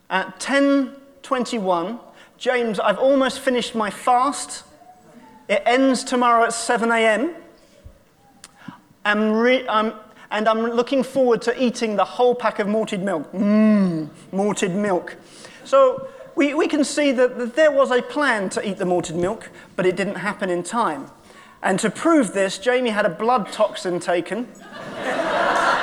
At 0.09 0.39
10:21, 0.39 1.99
James, 2.39 2.79
I've 2.79 2.99
almost 2.99 3.41
finished 3.41 3.75
my 3.75 3.91
fast. 3.91 4.63
It 5.49 5.63
ends 5.67 6.05
tomorrow 6.05 6.45
at 6.45 6.53
7 6.53 6.91
a.m. 6.91 7.35
I'm 9.05 9.33
re- 9.33 9.67
I'm, 9.69 9.93
and 10.31 10.49
I'm 10.49 10.63
looking 10.63 11.03
forward 11.03 11.43
to 11.43 11.63
eating 11.63 11.97
the 11.97 12.05
whole 12.05 12.35
pack 12.35 12.59
of 12.59 12.69
malted 12.69 13.03
milk. 13.03 13.33
Mmm, 13.33 14.09
malted 14.33 14.75
milk. 14.75 15.17
So 15.65 16.09
we, 16.35 16.55
we 16.55 16.69
can 16.69 16.85
see 16.85 17.13
that, 17.13 17.39
that 17.39 17.57
there 17.57 17.71
was 17.71 17.91
a 17.91 18.03
plan 18.03 18.49
to 18.51 18.69
eat 18.69 18.79
the 18.79 18.85
malted 18.85 19.17
milk, 19.17 19.51
but 19.77 19.87
it 19.87 19.97
didn't 19.97 20.17
happen 20.17 20.51
in 20.51 20.63
time. 20.63 21.11
And 21.63 21.79
to 21.81 21.91
prove 21.91 22.33
this, 22.33 22.59
Jamie 22.59 22.91
had 22.91 23.07
a 23.07 23.09
blood 23.09 23.51
toxin 23.53 23.99
taken 23.99 24.49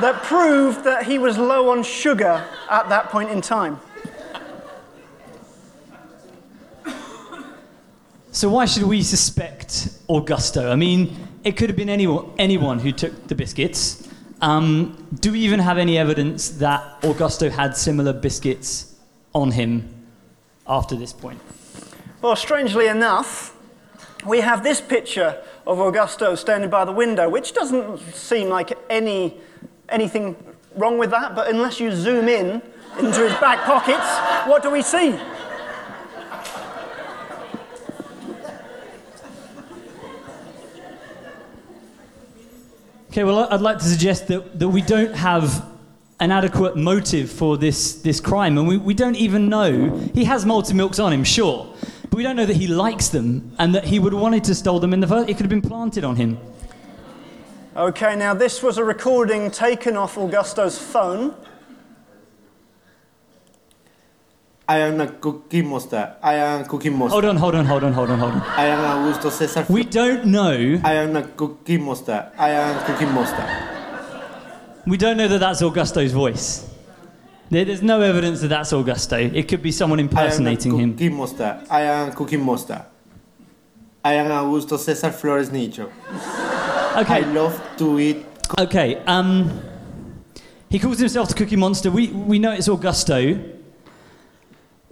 that 0.00 0.22
proved 0.22 0.84
that 0.84 1.04
he 1.06 1.18
was 1.18 1.38
low 1.38 1.70
on 1.70 1.82
sugar 1.82 2.44
at 2.70 2.88
that 2.88 3.10
point 3.10 3.30
in 3.30 3.40
time. 3.40 3.80
So, 8.32 8.48
why 8.48 8.64
should 8.64 8.82
we 8.82 9.02
suspect 9.02 9.90
Augusto? 10.08 10.72
I 10.72 10.74
mean, 10.74 11.16
it 11.44 11.56
could 11.56 11.70
have 11.70 11.76
been 11.76 11.88
anyone, 11.88 12.32
anyone 12.36 12.80
who 12.80 12.90
took 12.90 13.28
the 13.28 13.34
biscuits. 13.36 14.08
Um, 14.40 15.06
do 15.20 15.32
we 15.32 15.40
even 15.40 15.60
have 15.60 15.78
any 15.78 15.96
evidence 15.98 16.50
that 16.58 17.00
Augusto 17.02 17.48
had 17.48 17.76
similar 17.76 18.12
biscuits 18.12 18.96
on 19.34 19.52
him 19.52 19.88
after 20.66 20.96
this 20.96 21.12
point? 21.12 21.40
Well, 22.22 22.34
strangely 22.34 22.88
enough, 22.88 23.56
we 24.26 24.40
have 24.40 24.62
this 24.64 24.80
picture 24.80 25.40
of 25.66 25.78
Augusto 25.78 26.36
standing 26.36 26.70
by 26.70 26.84
the 26.84 26.92
window, 26.92 27.28
which 27.28 27.52
doesn't 27.52 28.00
seem 28.14 28.48
like 28.48 28.72
any, 28.90 29.38
anything 29.88 30.36
wrong 30.76 30.98
with 30.98 31.10
that, 31.10 31.34
but 31.34 31.48
unless 31.48 31.80
you 31.80 31.94
zoom 31.94 32.28
in 32.28 32.62
into 32.98 33.20
his 33.28 33.34
back 33.40 33.64
pockets, 33.64 34.48
what 34.48 34.62
do 34.62 34.70
we 34.70 34.82
see? 34.82 35.18
Okay, 43.10 43.22
well, 43.22 43.46
I'd 43.48 43.60
like 43.60 43.78
to 43.78 43.84
suggest 43.84 44.26
that, 44.26 44.58
that 44.58 44.68
we 44.68 44.82
don't 44.82 45.14
have 45.14 45.64
an 46.18 46.32
adequate 46.32 46.76
motive 46.76 47.30
for 47.30 47.56
this, 47.56 48.02
this 48.02 48.18
crime, 48.18 48.58
and 48.58 48.66
we, 48.66 48.76
we 48.76 48.92
don't 48.92 49.14
even 49.14 49.48
know. 49.48 49.96
He 50.14 50.24
has 50.24 50.44
malted 50.44 50.74
milks 50.74 50.98
on 50.98 51.12
him, 51.12 51.22
sure, 51.22 51.72
but 52.02 52.14
we 52.14 52.24
don't 52.24 52.34
know 52.34 52.46
that 52.46 52.56
he 52.56 52.66
likes 52.66 53.08
them 53.08 53.54
and 53.60 53.74
that 53.74 53.84
he 53.84 54.00
would 54.00 54.12
have 54.12 54.20
wanted 54.20 54.42
to 54.44 54.54
stole 54.54 54.80
them 54.80 54.92
in 54.92 54.98
the 54.98 55.06
first. 55.06 55.28
It 55.28 55.34
could 55.34 55.42
have 55.42 55.50
been 55.50 55.62
planted 55.62 56.02
on 56.02 56.16
him. 56.16 56.38
Okay, 57.76 58.14
now 58.14 58.34
this 58.34 58.62
was 58.62 58.78
a 58.78 58.84
recording 58.84 59.50
taken 59.50 59.96
off 59.96 60.14
Augusto's 60.14 60.78
phone. 60.78 61.34
I 64.68 64.78
am 64.78 65.00
a 65.00 65.08
cookie 65.08 65.62
monster. 65.62 66.14
I 66.22 66.34
am 66.34 66.60
a 66.60 66.64
cookie 66.68 66.90
monster. 66.90 67.14
Hold 67.14 67.24
on, 67.24 67.36
hold 67.36 67.56
on, 67.56 67.64
hold 67.66 67.82
on, 67.82 67.92
hold 67.92 68.10
on, 68.10 68.18
hold 68.20 68.32
on. 68.34 68.42
I 68.42 68.66
am 68.66 68.78
Augusto 68.78 69.28
Cesar. 69.28 69.66
We 69.68 69.82
don't 69.82 70.26
know. 70.26 70.80
I 70.84 70.94
am 70.94 71.16
a 71.16 71.22
cookie 71.24 71.76
monster. 71.78 72.30
I 72.38 72.50
am 72.50 72.78
a 72.78 72.84
cookie 72.86 73.06
monster. 73.06 73.44
We 74.86 74.96
don't 74.96 75.16
know 75.16 75.26
that 75.26 75.40
that's 75.40 75.60
Augusto's 75.60 76.12
voice. 76.12 76.70
There's 77.50 77.82
no 77.82 78.00
evidence 78.02 78.40
that 78.42 78.48
that's 78.48 78.72
Augusto. 78.72 79.34
It 79.34 79.48
could 79.48 79.62
be 79.62 79.72
someone 79.72 79.98
impersonating 79.98 80.72
I 80.72 80.74
am 80.76 80.80
a 80.80 80.82
impersonating 80.84 81.10
him. 81.10 81.16
monster. 81.18 81.66
I 81.68 81.80
am 81.82 82.08
a 82.10 82.14
cookie 82.14 82.36
monster. 82.36 82.86
I 84.04 84.14
am 84.14 84.26
Augusto 84.30 84.78
Cesar 84.78 85.10
Flores 85.10 85.50
Nicho. 85.50 85.90
I 86.94 87.20
love 87.20 87.60
to 87.78 87.98
eat. 87.98 88.24
okay. 88.58 88.96
Um, 89.06 89.60
he 90.70 90.78
calls 90.78 90.98
himself 90.98 91.28
the 91.28 91.34
Cookie 91.34 91.56
Monster. 91.56 91.90
We 91.90 92.08
we 92.08 92.38
know 92.38 92.52
it's 92.52 92.68
Augusto. 92.68 93.52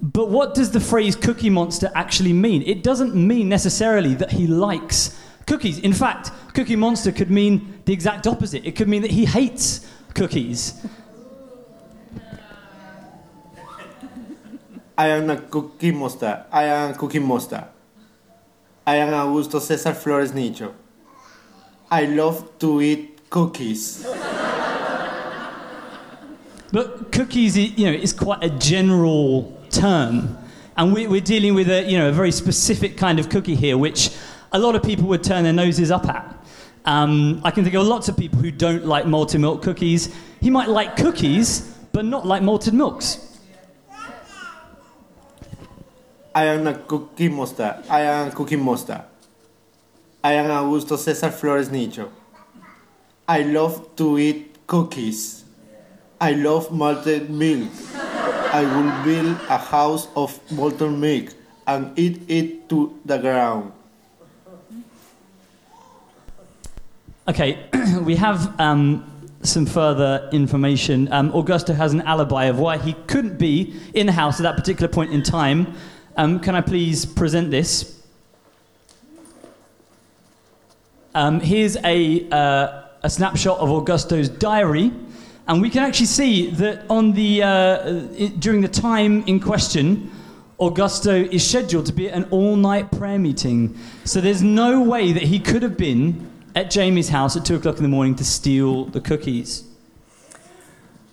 But 0.01 0.31
what 0.31 0.55
does 0.55 0.73
the 0.73 0.81
phrase 0.81 1.15
Cookie 1.15 1.51
Monster 1.51 1.91
actually 1.95 2.33
mean? 2.33 2.63
It 2.63 2.83
doesn't 2.83 3.15
mean 3.15 3.49
necessarily 3.49 4.15
that 4.15 4.33
he 4.33 4.49
likes 4.49 5.17
cookies. 5.47 5.79
In 5.79 5.93
fact, 5.93 6.33
Cookie 6.55 6.75
Monster 6.75 7.13
could 7.13 7.31
mean 7.31 7.81
the 7.85 7.93
exact 7.93 8.27
opposite. 8.27 8.65
It 8.67 8.75
could 8.75 8.89
mean 8.89 9.03
that 9.03 9.13
he 9.13 9.25
hates 9.27 9.87
cookies. 10.15 10.85
I 14.99 15.09
am 15.09 15.31
a 15.31 15.37
cookie 15.41 15.93
monster. 15.93 16.45
I 16.51 16.65
am 16.65 16.91
a 16.91 16.95
cookie 16.95 17.19
monster. 17.21 17.67
I 18.87 18.97
am 18.97 19.13
Augusto 19.13 19.61
Cesar 19.61 19.95
Flores 19.95 20.33
Nicho. 20.33 20.73
I 21.93 22.07
love 22.07 22.59
to 22.61 22.81
eat 22.81 23.29
cookies. 23.29 24.07
But 26.73 27.13
cookies, 27.13 27.59
you 27.59 27.85
know, 27.85 27.93
is 27.93 28.15
quite 28.15 28.43
a 28.43 28.49
general 28.49 29.61
term. 29.69 30.39
And 30.79 30.95
we, 30.95 31.07
we're 31.07 31.21
dealing 31.21 31.53
with 31.53 31.69
a, 31.69 31.83
you 31.83 31.99
know, 31.99 32.09
a 32.09 32.13
very 32.13 32.33
specific 32.33 32.97
kind 32.97 33.19
of 33.21 33.29
cookie 33.29 33.55
here, 33.55 33.77
which 33.77 34.11
a 34.53 34.59
lot 34.59 34.75
of 34.75 34.83
people 34.83 35.07
would 35.09 35.23
turn 35.23 35.45
their 35.45 35.53
noses 35.53 35.91
up 35.91 36.07
at. 36.09 36.35
Um, 36.87 37.43
I 37.45 37.51
can 37.51 37.63
think 37.63 37.77
of 37.77 37.87
lots 37.87 38.09
of 38.09 38.17
people 38.17 38.39
who 38.39 38.51
don't 38.51 38.87
like 38.87 39.05
malted 39.05 39.43
milk 39.43 39.61
cookies. 39.61 40.09
He 40.41 40.49
might 40.49 40.71
like 40.71 40.97
cookies, 40.97 41.77
but 41.93 42.07
not 42.07 42.25
like 42.25 42.43
malted 42.43 42.73
milks. 42.73 43.39
I 46.35 46.47
am 46.47 46.67
a 46.67 46.73
cookie 46.73 47.29
monster. 47.29 47.83
I 47.91 48.01
am 48.01 48.29
a 48.29 48.31
cookie 48.31 48.57
monster. 48.57 49.05
I 50.25 50.35
am 50.35 50.47
Augusto 50.47 50.97
Cesar 50.97 51.33
Flores 51.33 51.69
Nicho. 51.69 52.09
I 53.27 53.43
love 53.43 53.97
to 53.97 54.19
eat 54.19 54.57
cookies. 54.69 55.45
I 56.21 56.33
love 56.33 56.71
malted 56.71 57.29
milk. 57.29 57.69
I 58.53 58.63
will 58.63 59.05
build 59.05 59.37
a 59.49 59.59
house 59.59 60.07
of 60.15 60.39
molten 60.53 61.01
milk 61.01 61.35
and 61.67 61.99
eat 61.99 62.23
it 62.29 62.69
to 62.69 62.97
the 63.05 63.19
ground. 63.19 63.73
Okay, 67.27 67.67
we 68.03 68.15
have 68.15 68.61
um, 68.61 69.05
some 69.43 69.67
further 69.67 70.29
information. 70.33 71.11
Um, 71.13 71.33
Augusto 71.33 71.75
has 71.75 71.93
an 71.93 72.03
alibi 72.03 72.45
of 72.45 72.61
why 72.61 72.79
he 72.79 72.93
couldn't 73.09 73.39
be 73.39 73.75
in 73.95 74.07
the 74.07 74.13
house 74.13 74.39
at 74.39 74.45
that 74.45 74.57
particular 74.57 74.89
point 74.89 75.13
in 75.13 75.25
time. 75.25 75.75
Um, 76.17 76.39
can 76.39 76.55
I 76.55 76.61
please 76.61 77.05
present 77.05 77.51
this? 77.51 78.02
Um, 81.15 81.41
here's 81.41 81.77
a, 81.85 82.27
uh, 82.31 82.85
a 83.03 83.11
snapshot 83.11 83.59
of 83.59 83.69
Augusto's 83.69 84.31
diary, 84.31 84.91
and 85.47 85.61
we 85.61 85.69
can 85.69 85.83
actually 85.83 86.07
see 86.07 86.51
that 86.53 86.87
on 86.89 87.13
the, 87.13 87.43
uh, 87.43 87.91
during 88.39 88.63
the 88.63 88.69
time 88.69 89.23
in 89.27 89.39
question, 89.39 90.11
Augusto 90.59 91.31
is 91.31 91.47
scheduled 91.47 91.85
to 91.87 91.93
be 91.93 92.09
at 92.09 92.17
an 92.17 92.25
all 92.31 92.57
night 92.57 92.91
prayer 92.93 93.19
meeting. 93.19 93.77
So 94.05 94.23
there's 94.23 94.43
no 94.43 94.81
way 94.83 95.13
that 95.13 95.25
he 95.25 95.39
could 95.39 95.63
have 95.63 95.77
been 95.77 96.31
at 96.55 96.71
Jamie's 96.71 97.11
house 97.11 97.37
at 97.37 97.45
2 97.45 97.57
o'clock 97.57 97.77
in 97.77 97.83
the 97.83 97.91
morning 97.91 98.15
to 98.15 98.25
steal 98.25 98.87
the 98.87 99.01
cookies. 99.01 99.65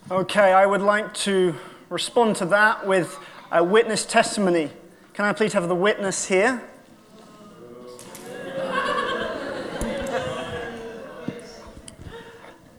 Okay, 0.10 0.53
I 0.53 0.65
would 0.65 0.82
like 0.82 1.13
to 1.25 1.56
respond 1.89 2.38
to 2.38 2.46
that 2.46 2.88
with 2.88 3.20
a 3.51 3.63
witness 3.63 4.06
testimony. 4.06 4.70
Can 5.13 5.25
I 5.25 5.34
please 5.34 5.51
have 5.53 5.68
the 5.68 5.75
witness 5.75 6.27
here? 6.27 6.62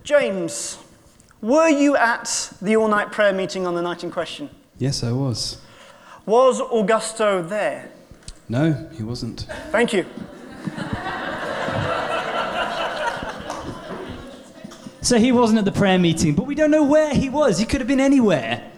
James, 0.02 0.78
were 1.40 1.68
you 1.68 1.96
at 1.96 2.52
the 2.60 2.76
all 2.76 2.88
night 2.88 3.12
prayer 3.12 3.32
meeting 3.32 3.66
on 3.66 3.74
the 3.74 3.82
night 3.82 4.04
in 4.04 4.10
question? 4.10 4.50
Yes, 4.78 5.02
I 5.02 5.12
was. 5.12 5.58
Was 6.26 6.60
Augusto 6.60 7.48
there? 7.48 7.90
No, 8.48 8.88
he 8.92 9.02
wasn't. 9.02 9.46
Thank 9.70 9.92
you. 9.92 10.06
So 15.02 15.18
he 15.18 15.32
wasn't 15.32 15.58
at 15.58 15.64
the 15.64 15.72
prayer 15.72 15.98
meeting, 15.98 16.34
but 16.34 16.46
we 16.46 16.54
don't 16.54 16.70
know 16.70 16.84
where 16.84 17.14
he 17.14 17.30
was. 17.30 17.58
He 17.58 17.64
could 17.64 17.80
have 17.80 17.88
been 17.88 18.00
anywhere 18.00 18.70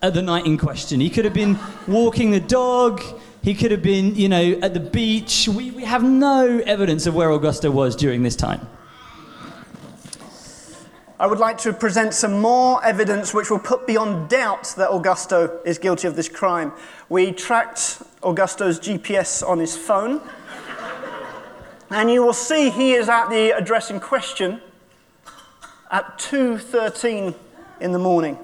at 0.00 0.14
the 0.14 0.22
night 0.22 0.46
in 0.46 0.56
question. 0.56 1.00
He 1.00 1.10
could 1.10 1.24
have 1.26 1.34
been 1.34 1.58
walking 1.86 2.30
the 2.30 2.40
dog. 2.40 3.02
He 3.42 3.54
could 3.54 3.70
have 3.70 3.82
been, 3.82 4.14
you 4.14 4.28
know, 4.28 4.58
at 4.62 4.72
the 4.72 4.80
beach. 4.80 5.46
We, 5.46 5.70
we 5.70 5.84
have 5.84 6.02
no 6.02 6.62
evidence 6.64 7.06
of 7.06 7.14
where 7.14 7.28
Augusto 7.28 7.70
was 7.70 7.94
during 7.94 8.22
this 8.22 8.36
time. 8.36 8.66
I 11.16 11.26
would 11.28 11.38
like 11.38 11.58
to 11.58 11.72
present 11.72 12.12
some 12.12 12.40
more 12.40 12.84
evidence 12.84 13.32
which 13.32 13.48
will 13.48 13.60
put 13.60 13.86
beyond 13.86 14.28
doubt 14.28 14.74
that 14.76 14.90
Augusto 14.90 15.64
is 15.64 15.78
guilty 15.78 16.08
of 16.08 16.16
this 16.16 16.28
crime. 16.28 16.72
We 17.08 17.30
tracked 17.30 18.02
Augusto's 18.20 18.80
GPS 18.80 19.48
on 19.48 19.60
his 19.60 19.76
phone, 19.76 20.20
and 21.90 22.10
you 22.10 22.24
will 22.24 22.32
see 22.32 22.68
he 22.68 22.94
is 22.94 23.08
at 23.08 23.28
the 23.28 23.56
address 23.56 23.92
in 23.92 24.00
question 24.00 24.60
at 25.90 26.18
2:13 26.18 27.36
in 27.80 27.92
the 27.92 27.98
morning. 28.00 28.36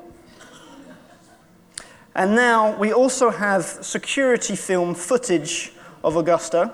And 2.14 2.36
now 2.36 2.76
we 2.76 2.92
also 2.92 3.30
have 3.30 3.64
security 3.64 4.54
film 4.54 4.94
footage 4.94 5.72
of 6.04 6.14
Augusto. 6.14 6.70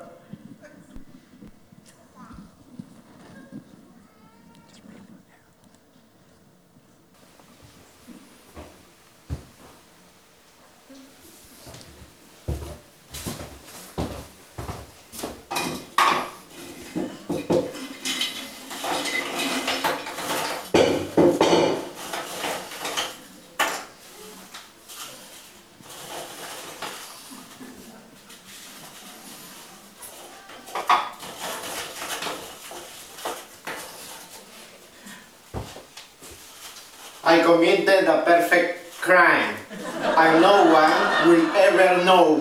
I 37.29 37.41
committed 37.43 38.05
a 38.05 38.23
perfect 38.23 39.01
crime, 39.01 39.57
and 40.01 40.41
no 40.41 40.73
one 40.73 41.29
will 41.29 41.51
ever 41.57 42.05
know. 42.05 42.41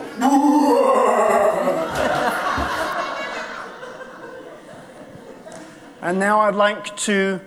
And 6.05 6.19
now 6.19 6.41
I'd 6.41 6.53
like 6.53 6.95
to 6.97 7.41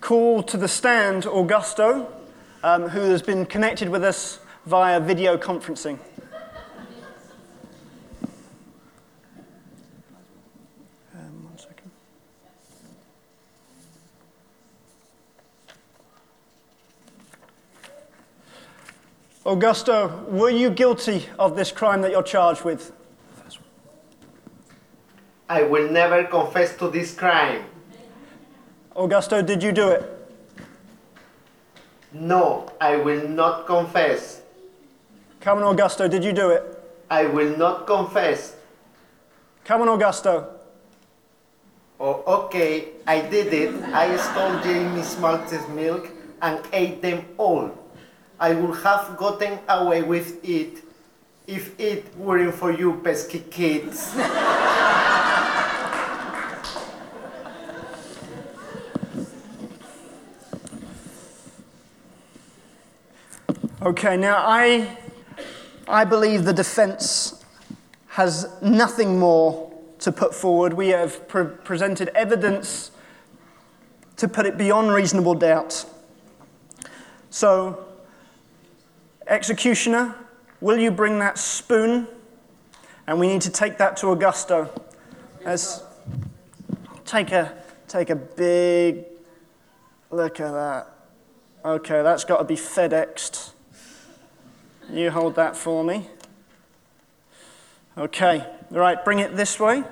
call 0.00 0.42
to 0.44 0.56
the 0.56 0.66
stand 0.66 1.24
Augusto, 1.24 2.10
um, 2.62 2.88
who 2.88 3.00
has 3.00 3.20
been 3.20 3.44
connected 3.44 3.90
with 3.90 4.02
us 4.02 4.40
via 4.64 4.98
video 4.98 5.36
conferencing. 5.36 5.98
Um, 11.14 11.44
one 11.44 11.58
second. 11.58 11.90
Augusto, 19.44 20.24
were 20.30 20.48
you 20.48 20.70
guilty 20.70 21.26
of 21.38 21.56
this 21.56 21.70
crime 21.70 22.00
that 22.00 22.10
you're 22.10 22.22
charged 22.22 22.64
with? 22.64 22.90
I 25.50 25.62
will 25.62 25.90
never 25.90 26.24
confess 26.24 26.74
to 26.78 26.88
this 26.88 27.14
crime. 27.14 27.66
Augusto, 28.98 29.46
did 29.46 29.62
you 29.62 29.70
do 29.70 29.90
it? 29.90 30.02
No, 32.12 32.68
I 32.80 32.96
will 32.96 33.28
not 33.28 33.64
confess. 33.64 34.42
Come 35.40 35.62
on, 35.62 35.76
Augusto, 35.76 36.10
did 36.10 36.24
you 36.24 36.32
do 36.32 36.50
it? 36.50 36.64
I 37.08 37.26
will 37.26 37.56
not 37.56 37.86
confess. 37.86 38.56
Come 39.64 39.82
on, 39.82 39.88
Augusto. 39.88 40.48
Oh, 42.00 42.24
okay, 42.26 42.88
I 43.06 43.20
did 43.20 43.54
it. 43.54 43.72
I 43.94 44.16
stole 44.16 44.58
Jamie's 44.64 45.16
malted 45.20 45.68
milk 45.70 46.10
and 46.42 46.60
ate 46.72 47.00
them 47.00 47.24
all. 47.38 47.70
I 48.40 48.54
would 48.54 48.82
have 48.82 49.16
gotten 49.16 49.60
away 49.68 50.02
with 50.02 50.44
it 50.44 50.82
if 51.46 51.78
it 51.78 52.16
weren't 52.16 52.54
for 52.54 52.72
you 52.72 53.00
pesky 53.04 53.44
kids. 53.48 54.16
Okay, 63.80 64.16
now 64.16 64.42
I, 64.44 64.98
I 65.86 66.04
believe 66.04 66.44
the 66.44 66.52
defense 66.52 67.44
has 68.08 68.48
nothing 68.60 69.20
more 69.20 69.72
to 70.00 70.10
put 70.10 70.34
forward. 70.34 70.72
We 70.72 70.88
have 70.88 71.28
pre- 71.28 71.44
presented 71.44 72.08
evidence 72.08 72.90
to 74.16 74.26
put 74.26 74.46
it 74.46 74.58
beyond 74.58 74.90
reasonable 74.92 75.34
doubt. 75.34 75.84
So, 77.30 77.86
executioner, 79.28 80.16
will 80.60 80.78
you 80.78 80.90
bring 80.90 81.20
that 81.20 81.38
spoon? 81.38 82.08
And 83.06 83.20
we 83.20 83.28
need 83.28 83.42
to 83.42 83.50
take 83.50 83.78
that 83.78 83.96
to 83.98 84.06
Augusto. 84.06 84.70
As, 85.44 85.84
take 87.04 87.30
a, 87.30 87.56
take 87.86 88.10
a 88.10 88.16
big 88.16 89.04
look 90.10 90.40
at 90.40 90.50
that. 90.50 90.88
Okay, 91.64 92.02
that's 92.02 92.24
got 92.24 92.38
to 92.38 92.44
be 92.44 92.56
FedExed. 92.56 93.52
You 94.90 95.10
hold 95.10 95.34
that 95.36 95.54
for 95.54 95.84
me. 95.84 96.08
Okay, 97.96 98.46
right, 98.70 99.04
bring 99.04 99.18
it 99.18 99.36
this 99.36 99.60
way. 99.60 99.84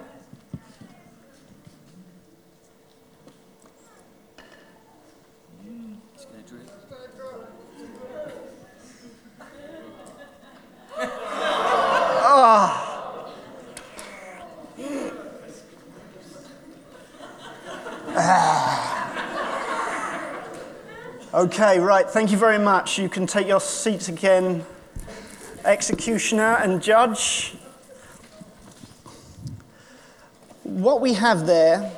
Ah. 12.28 12.82
Ah. 18.18 18.82
Okay, 21.34 21.78
right, 21.78 22.08
thank 22.08 22.30
you 22.30 22.38
very 22.38 22.58
much. 22.58 22.98
You 22.98 23.10
can 23.10 23.26
take 23.26 23.46
your 23.46 23.60
seats 23.60 24.08
again 24.08 24.64
executioner 25.66 26.56
and 26.56 26.82
judge. 26.82 27.54
What 30.62 31.00
we 31.00 31.14
have 31.14 31.46
there 31.46 31.92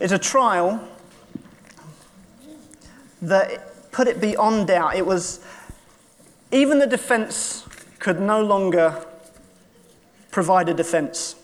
is 0.00 0.12
a 0.12 0.18
trial 0.18 0.86
that 3.22 3.90
put 3.92 4.08
it 4.08 4.20
beyond 4.20 4.68
doubt. 4.68 4.96
It 4.96 5.06
was, 5.06 5.44
even 6.52 6.78
the 6.78 6.86
defense 6.86 7.64
could 7.98 8.20
no 8.20 8.42
longer 8.42 9.04
provide 10.30 10.68
a 10.68 10.74
defense. 10.74 11.36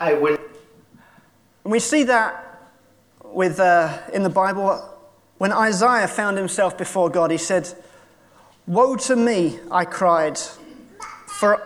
I 0.00 0.14
will. 0.14 0.38
And 1.64 1.72
we 1.72 1.78
see 1.78 2.04
that 2.04 2.45
with, 3.32 3.60
uh, 3.60 3.98
in 4.12 4.22
the 4.22 4.30
Bible. 4.30 4.82
When 5.38 5.52
Isaiah 5.52 6.08
found 6.08 6.36
himself 6.36 6.78
before 6.78 7.10
God, 7.10 7.30
he 7.30 7.36
said, 7.36 7.72
Woe 8.66 8.96
to 8.96 9.16
me, 9.16 9.58
I 9.70 9.84
cried, 9.84 10.38
for 11.26 11.62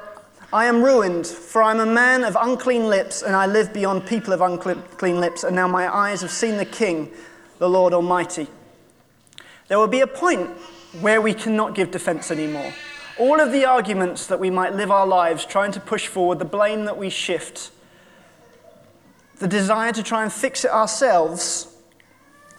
I 0.52 0.66
am 0.66 0.82
ruined, 0.82 1.26
for 1.26 1.62
I 1.62 1.70
am 1.70 1.80
a 1.80 1.86
man 1.86 2.24
of 2.24 2.36
unclean 2.38 2.88
lips, 2.88 3.22
and 3.22 3.36
I 3.36 3.46
live 3.46 3.72
beyond 3.72 4.04
people 4.04 4.32
of 4.32 4.40
unclean 4.40 5.20
lips, 5.20 5.44
and 5.44 5.54
now 5.54 5.68
my 5.68 5.88
eyes 5.94 6.22
have 6.22 6.32
seen 6.32 6.56
the 6.56 6.64
King, 6.64 7.10
the 7.58 7.68
Lord 7.68 7.92
Almighty. 7.92 8.48
There 9.68 9.78
will 9.78 9.86
be 9.86 10.00
a 10.00 10.06
point 10.08 10.50
where 11.00 11.20
we 11.20 11.34
cannot 11.34 11.76
give 11.76 11.92
defense 11.92 12.32
anymore. 12.32 12.74
All 13.18 13.38
of 13.38 13.52
the 13.52 13.64
arguments 13.64 14.26
that 14.26 14.40
we 14.40 14.50
might 14.50 14.74
live 14.74 14.90
our 14.90 15.06
lives 15.06 15.44
trying 15.44 15.70
to 15.72 15.80
push 15.80 16.08
forward, 16.08 16.40
the 16.40 16.44
blame 16.44 16.84
that 16.86 16.98
we 16.98 17.10
shift, 17.10 17.70
the 19.40 19.48
desire 19.48 19.90
to 19.90 20.02
try 20.02 20.22
and 20.22 20.32
fix 20.32 20.66
it 20.66 20.70
ourselves 20.70 21.66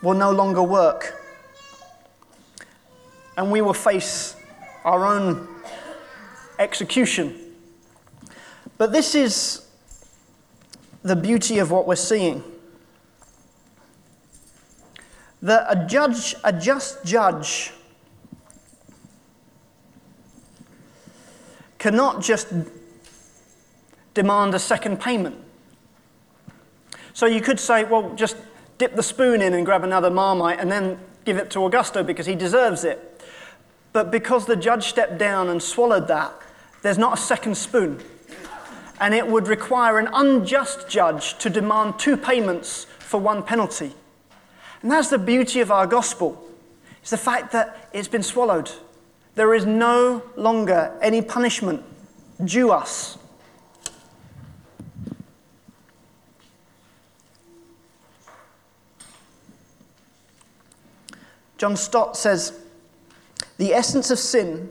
will 0.01 0.15
no 0.15 0.31
longer 0.31 0.63
work. 0.63 1.15
And 3.37 3.51
we 3.51 3.61
will 3.61 3.73
face 3.73 4.35
our 4.83 5.05
own 5.05 5.47
execution. 6.57 7.39
But 8.79 8.91
this 8.91 9.13
is 9.13 9.67
the 11.03 11.15
beauty 11.15 11.59
of 11.59 11.69
what 11.69 11.85
we're 11.85 11.95
seeing. 11.95 12.43
That 15.43 15.67
a 15.69 15.85
judge, 15.85 16.35
a 16.43 16.51
just 16.51 17.05
judge, 17.05 17.73
cannot 21.77 22.23
just 22.23 22.47
demand 24.15 24.55
a 24.55 24.59
second 24.59 24.99
payment. 24.99 25.50
So 27.13 27.25
you 27.25 27.41
could 27.41 27.59
say, 27.59 27.83
well, 27.83 28.13
just 28.15 28.37
dip 28.77 28.95
the 28.95 29.03
spoon 29.03 29.41
in 29.41 29.53
and 29.53 29.65
grab 29.65 29.83
another 29.83 30.09
marmite 30.09 30.59
and 30.59 30.71
then 30.71 30.99
give 31.25 31.37
it 31.37 31.51
to 31.51 31.59
Augusto 31.59 32.05
because 32.05 32.25
he 32.25 32.35
deserves 32.35 32.83
it. 32.83 33.23
But 33.93 34.11
because 34.11 34.45
the 34.45 34.55
judge 34.55 34.87
stepped 34.87 35.17
down 35.17 35.49
and 35.49 35.61
swallowed 35.61 36.07
that, 36.07 36.33
there's 36.81 36.97
not 36.97 37.17
a 37.17 37.21
second 37.21 37.55
spoon. 37.55 37.99
And 38.99 39.13
it 39.13 39.27
would 39.27 39.47
require 39.47 39.99
an 39.99 40.09
unjust 40.13 40.87
judge 40.87 41.37
to 41.39 41.49
demand 41.49 41.99
two 41.99 42.15
payments 42.15 42.85
for 42.99 43.19
one 43.19 43.43
penalty. 43.43 43.93
And 44.81 44.91
that's 44.91 45.09
the 45.09 45.19
beauty 45.19 45.59
of 45.59 45.71
our 45.71 45.85
gospel. 45.85 46.43
It's 47.01 47.11
the 47.11 47.17
fact 47.17 47.51
that 47.51 47.89
it's 47.93 48.07
been 48.07 48.23
swallowed. 48.23 48.71
There 49.35 49.53
is 49.53 49.65
no 49.65 50.23
longer 50.35 50.97
any 51.01 51.21
punishment 51.21 51.83
due 52.43 52.71
us. 52.71 53.17
John 61.61 61.77
Stott 61.77 62.17
says 62.17 62.59
The 63.59 63.71
essence 63.71 64.09
of 64.09 64.17
sin 64.17 64.67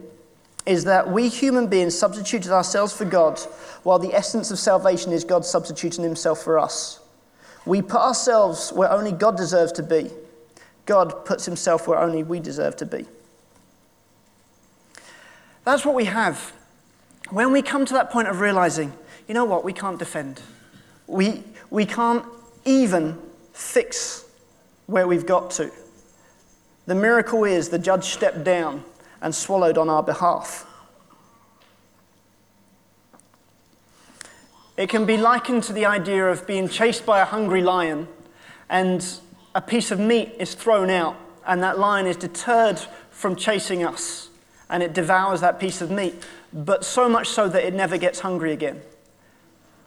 is 0.67 0.83
that 0.83 1.09
we 1.09 1.29
human 1.29 1.69
beings 1.69 1.97
substituted 1.97 2.51
ourselves 2.51 2.93
for 2.93 3.05
God, 3.05 3.39
while 3.85 4.01
the 4.01 4.13
essence 4.13 4.51
of 4.51 4.59
salvation 4.59 5.13
is 5.13 5.23
God 5.23 5.45
substituting 5.45 6.03
himself 6.03 6.43
for 6.43 6.59
us. 6.59 6.99
We 7.65 7.81
put 7.81 8.01
ourselves 8.01 8.73
where 8.73 8.91
only 8.91 9.13
God 9.13 9.37
deserves 9.37 9.71
to 9.75 9.85
be. 9.85 10.11
God 10.85 11.25
puts 11.25 11.45
himself 11.45 11.87
where 11.87 11.97
only 11.97 12.25
we 12.25 12.41
deserve 12.41 12.75
to 12.79 12.87
be. 12.87 13.07
That's 15.63 15.87
what 15.87 15.95
we 15.95 16.07
have. 16.07 16.53
When 17.29 17.53
we 17.53 17.63
come 17.63 17.85
to 17.85 17.95
that 17.95 18.11
point 18.11 18.27
of 18.27 18.41
realizing, 18.41 18.93
you 19.29 19.35
know 19.35 19.45
what, 19.45 19.63
we 19.63 19.73
can't 19.73 20.01
defend. 20.01 20.41
We, 21.07 21.45
we 21.71 21.87
can't 21.87 22.25
even 22.65 23.17
fix 23.53 24.25
where 24.89 25.07
we've 25.07 25.25
got 25.25 25.53
to. 25.53 25.71
The 26.87 26.95
miracle 26.95 27.45
is 27.45 27.69
the 27.69 27.79
judge 27.79 28.05
stepped 28.05 28.45
down 28.45 28.85
and 29.21 29.35
swallowed 29.35 29.79
on 29.79 29.89
our 29.89 30.03
behalf. 30.03 30.67
It 34.77 34.89
can 34.89 35.05
be 35.05 35.19
likened 35.19 35.65
to 35.65 35.73
the 35.73 35.85
idea 35.85 36.27
of 36.27 36.47
being 36.47 36.69
chased 36.69 37.05
by 37.05 37.21
a 37.21 37.27
hungry 37.27 37.63
lion 37.63 38.09
and 38.71 39.05
a 39.55 39.61
piece 39.61 39.91
of 39.91 39.99
meat 39.99 40.35
is 40.39 40.55
thrown 40.55 40.91
out, 40.91 41.17
and 41.45 41.63
that 41.63 41.79
lion 41.79 42.07
is 42.07 42.17
deterred 42.17 42.79
from 43.11 43.37
chasing 43.37 43.85
us 43.85 44.31
and 44.71 44.83
it 44.83 44.95
devours 44.95 45.41
that 45.41 45.59
piece 45.59 45.83
of 45.83 45.91
meat, 45.91 46.15
but 46.53 46.85
so 46.85 47.09
much 47.09 47.29
so 47.29 47.49
that 47.49 47.67
it 47.67 47.75
never 47.75 47.99
gets 47.99 48.21
hungry 48.21 48.53
again. 48.53 48.81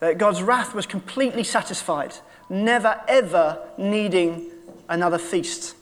That 0.02 0.18
God's 0.18 0.44
wrath 0.44 0.76
was 0.76 0.86
completely 0.86 1.44
satisfied, 1.44 2.14
never 2.50 3.02
ever 3.08 3.60
needing 3.78 4.52
another 4.90 5.18
feast. 5.18 5.76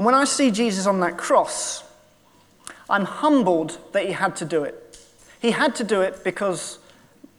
And 0.00 0.06
when 0.06 0.14
I 0.14 0.24
see 0.24 0.50
Jesus 0.50 0.86
on 0.86 1.00
that 1.00 1.18
cross, 1.18 1.84
I'm 2.88 3.04
humbled 3.04 3.76
that 3.92 4.06
he 4.06 4.12
had 4.12 4.34
to 4.36 4.46
do 4.46 4.64
it. 4.64 4.98
He 5.42 5.50
had 5.50 5.74
to 5.74 5.84
do 5.84 6.00
it 6.00 6.24
because 6.24 6.78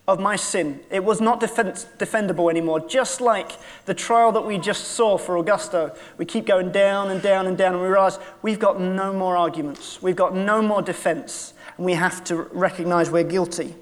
of 0.08 0.20
my 0.20 0.36
sin. 0.36 0.80
It 0.92 1.04
was 1.04 1.20
not 1.20 1.40
defend- 1.40 1.88
defendable 1.98 2.52
anymore. 2.52 2.80
Just 2.80 3.20
like 3.20 3.54
the 3.86 3.96
trial 3.96 4.32
that 4.34 4.42
we 4.42 4.60
just 4.60 4.90
saw 4.90 5.18
for 5.18 5.44
Augusto, 5.44 5.98
we 6.20 6.26
keep 6.26 6.46
going 6.46 6.72
down 6.72 7.10
and 7.10 7.20
down 7.20 7.48
and 7.48 7.58
down, 7.58 7.74
and 7.74 7.82
we 7.82 7.88
realize 7.88 8.20
we've 8.44 8.60
got 8.60 8.80
no 8.80 9.12
more 9.12 9.36
arguments, 9.36 10.00
we've 10.00 10.16
got 10.16 10.36
no 10.36 10.62
more 10.62 10.84
defense, 10.84 11.56
and 11.78 11.86
we 11.88 11.94
have 11.94 12.24
to 12.26 12.36
recognize 12.36 13.10
we're 13.10 13.24
guilty. 13.24 13.74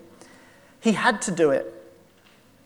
He 0.79 0.93
had 0.93 1.21
to 1.23 1.31
do 1.31 1.49
it. 1.49 1.65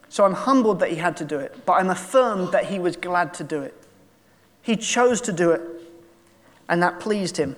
So 0.10 0.26
I'm 0.26 0.34
humbled 0.34 0.80
that 0.82 0.92
he 0.92 0.98
had 0.98 1.18
to 1.18 1.26
do 1.26 1.40
it, 1.40 1.66
but 1.66 1.74
I'm 1.74 1.90
affirmed 1.90 2.52
that 2.52 2.66
he 2.66 2.78
was 2.78 2.98
glad 2.98 3.34
to 3.34 3.44
do 3.44 3.64
it. 3.64 3.74
He 4.62 4.76
chose 4.76 5.20
to 5.22 5.32
do 5.32 5.50
it 5.50 5.74
and 6.70 6.82
that 6.82 7.00
pleased 7.00 7.38
him. 7.38 7.56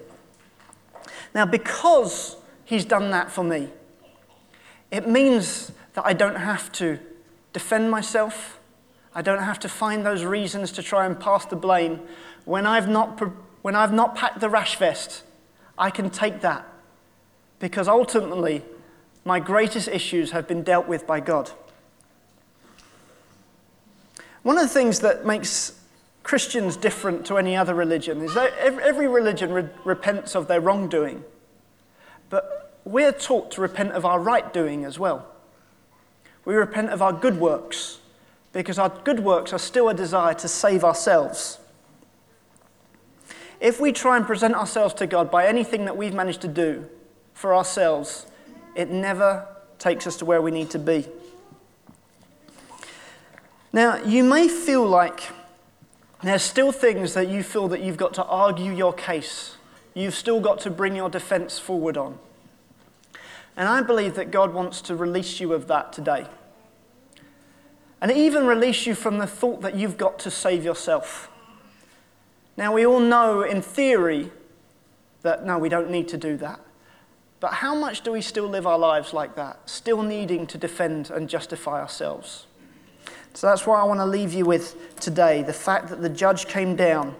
Now, 1.33 1.45
because 1.45 2.37
he's 2.63 2.85
done 2.85 3.11
that 3.11 3.31
for 3.31 3.43
me, 3.43 3.69
it 4.91 5.07
means 5.07 5.71
that 5.93 6.05
I 6.05 6.13
don't 6.13 6.37
have 6.37 6.71
to 6.73 6.99
defend 7.53 7.91
myself. 7.91 8.59
I 9.13 9.21
don't 9.21 9.43
have 9.43 9.59
to 9.59 9.69
find 9.69 10.05
those 10.05 10.23
reasons 10.23 10.71
to 10.73 10.83
try 10.83 11.05
and 11.05 11.19
pass 11.19 11.45
the 11.45 11.55
blame. 11.55 12.01
When 12.45 12.65
I've 12.65 12.87
not, 12.87 13.21
when 13.61 13.75
I've 13.75 13.93
not 13.93 14.15
packed 14.15 14.39
the 14.39 14.49
rash 14.49 14.77
vest, 14.77 15.23
I 15.77 15.89
can 15.89 16.09
take 16.09 16.41
that 16.41 16.65
because 17.59 17.87
ultimately 17.87 18.61
my 19.23 19.39
greatest 19.39 19.87
issues 19.87 20.31
have 20.31 20.47
been 20.47 20.63
dealt 20.63 20.87
with 20.87 21.07
by 21.07 21.19
God. 21.19 21.51
One 24.43 24.57
of 24.57 24.63
the 24.63 24.69
things 24.69 24.99
that 24.99 25.25
makes 25.25 25.73
Christians 26.25 26.75
different 26.75 27.23
to 27.27 27.37
any 27.37 27.55
other 27.55 27.75
religion 27.75 28.23
is 28.23 28.33
that 28.33 28.51
every 28.57 29.07
religion 29.07 29.53
re- 29.53 29.69
repents 29.83 30.33
of 30.33 30.47
their 30.47 30.59
wrongdoing. 30.59 31.23
But 32.31 32.73
we're 32.83 33.11
taught 33.11 33.51
to 33.51 33.61
repent 33.61 33.91
of 33.91 34.05
our 34.05 34.19
right 34.19 34.51
doing 34.51 34.85
as 34.85 34.97
well. 34.97 35.27
We 36.43 36.55
repent 36.55 36.89
of 36.89 37.03
our 37.03 37.13
good 37.13 37.39
works 37.39 37.99
because 38.53 38.79
our 38.79 38.89
good 38.89 39.19
works 39.19 39.53
are 39.53 39.59
still 39.59 39.87
a 39.87 39.93
desire 39.93 40.33
to 40.33 40.47
save 40.47 40.83
ourselves. 40.83 41.59
If 43.61 43.79
we 43.79 43.91
try 43.91 44.17
and 44.17 44.25
present 44.25 44.55
ourselves 44.55 44.95
to 44.95 45.05
God 45.05 45.29
by 45.29 45.45
anything 45.45 45.85
that 45.85 45.95
we've 45.95 46.15
managed 46.15 46.41
to 46.41 46.47
do 46.47 46.89
for 47.35 47.53
ourselves, 47.53 48.25
it 48.75 48.89
never 48.89 49.47
takes 49.77 50.07
us 50.07 50.17
to 50.17 50.25
where 50.25 50.41
we 50.41 50.49
need 50.49 50.71
to 50.71 50.79
be. 50.79 51.07
Now, 53.71 53.97
you 54.03 54.23
may 54.23 54.47
feel 54.47 54.87
like 54.87 55.21
there's 56.23 56.43
still 56.43 56.71
things 56.71 57.13
that 57.13 57.27
you 57.27 57.43
feel 57.43 57.67
that 57.67 57.81
you've 57.81 57.97
got 57.97 58.13
to 58.15 58.23
argue 58.25 58.71
your 58.71 58.93
case. 58.93 59.57
You've 59.93 60.15
still 60.15 60.39
got 60.39 60.59
to 60.61 60.69
bring 60.69 60.95
your 60.95 61.09
defense 61.09 61.59
forward 61.59 61.97
on. 61.97 62.19
And 63.57 63.67
I 63.67 63.81
believe 63.81 64.15
that 64.15 64.31
God 64.31 64.53
wants 64.53 64.81
to 64.81 64.95
release 64.95 65.39
you 65.39 65.53
of 65.53 65.67
that 65.67 65.93
today. 65.93 66.25
And 68.01 68.11
even 68.11 68.45
release 68.45 68.85
you 68.85 68.95
from 68.95 69.17
the 69.17 69.27
thought 69.27 69.61
that 69.61 69.75
you've 69.75 69.97
got 69.97 70.19
to 70.19 70.31
save 70.31 70.63
yourself. 70.65 71.29
Now, 72.57 72.73
we 72.73 72.85
all 72.85 72.99
know 72.99 73.41
in 73.41 73.61
theory 73.61 74.31
that 75.21 75.45
no, 75.45 75.57
we 75.57 75.69
don't 75.69 75.89
need 75.89 76.07
to 76.09 76.17
do 76.17 76.37
that. 76.37 76.59
But 77.39 77.53
how 77.53 77.75
much 77.75 78.01
do 78.01 78.11
we 78.11 78.21
still 78.21 78.47
live 78.47 78.65
our 78.65 78.77
lives 78.77 79.13
like 79.13 79.35
that, 79.35 79.69
still 79.69 80.01
needing 80.01 80.47
to 80.47 80.57
defend 80.57 81.09
and 81.09 81.29
justify 81.29 81.81
ourselves? 81.81 82.47
So 83.35 83.47
that's 83.47 83.67
what 83.67 83.79
I 83.79 83.83
want 83.83 83.99
to 83.99 84.05
leave 84.05 84.33
you 84.33 84.45
with 84.45 84.95
today 85.01 85.43
the 85.43 85.51
fact 85.51 85.89
that 85.89 86.01
the 86.01 86.07
judge 86.07 86.47
came 86.47 86.77
down. 86.77 87.13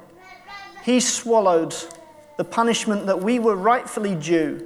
He 0.85 1.01
swallowed 1.01 1.75
the 2.37 2.45
punishment 2.45 3.05
that 3.07 3.21
we 3.21 3.37
were 3.37 3.55
rightfully 3.55 4.15
due, 4.15 4.65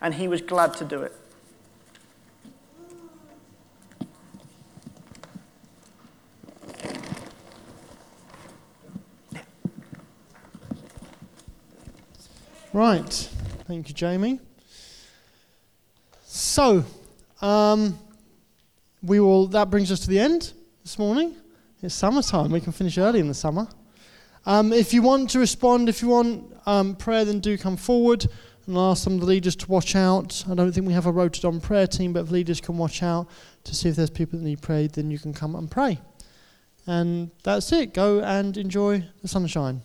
and 0.00 0.14
he 0.14 0.26
was 0.26 0.40
glad 0.40 0.72
to 0.74 0.86
do 0.86 1.02
it. 1.02 1.12
Right. 12.72 13.30
Thank 13.68 13.88
you, 13.88 13.94
Jamie. 13.94 14.40
So, 16.24 16.84
um, 17.42 17.98
we 19.04 19.20
will. 19.20 19.46
That 19.48 19.70
brings 19.70 19.92
us 19.92 20.00
to 20.00 20.08
the 20.08 20.18
end 20.18 20.52
this 20.82 20.98
morning. 20.98 21.36
It's 21.82 21.94
summertime. 21.94 22.50
We 22.50 22.60
can 22.60 22.72
finish 22.72 22.96
early 22.96 23.20
in 23.20 23.28
the 23.28 23.34
summer. 23.34 23.68
Um, 24.46 24.72
if 24.72 24.94
you 24.94 25.02
want 25.02 25.30
to 25.30 25.38
respond, 25.38 25.88
if 25.88 26.00
you 26.00 26.08
want 26.08 26.56
um, 26.66 26.96
prayer, 26.96 27.24
then 27.24 27.40
do 27.40 27.56
come 27.58 27.76
forward 27.76 28.26
and 28.66 28.76
ask 28.78 29.04
some 29.04 29.14
of 29.14 29.20
the 29.20 29.26
leaders 29.26 29.56
to 29.56 29.70
watch 29.70 29.94
out. 29.94 30.44
I 30.50 30.54
don't 30.54 30.72
think 30.72 30.86
we 30.86 30.94
have 30.94 31.06
a 31.06 31.12
rotated 31.12 31.44
on 31.44 31.60
prayer 31.60 31.86
team, 31.86 32.14
but 32.14 32.20
if 32.20 32.30
leaders 32.30 32.60
can 32.60 32.78
watch 32.78 33.02
out 33.02 33.28
to 33.64 33.74
see 33.74 33.90
if 33.90 33.96
there's 33.96 34.10
people 34.10 34.38
that 34.38 34.44
need 34.44 34.62
prayed, 34.62 34.92
then 34.92 35.10
you 35.10 35.18
can 35.18 35.34
come 35.34 35.54
and 35.54 35.70
pray. 35.70 36.00
And 36.86 37.30
that's 37.42 37.72
it. 37.72 37.92
Go 37.92 38.20
and 38.20 38.56
enjoy 38.56 39.04
the 39.20 39.28
sunshine. 39.28 39.82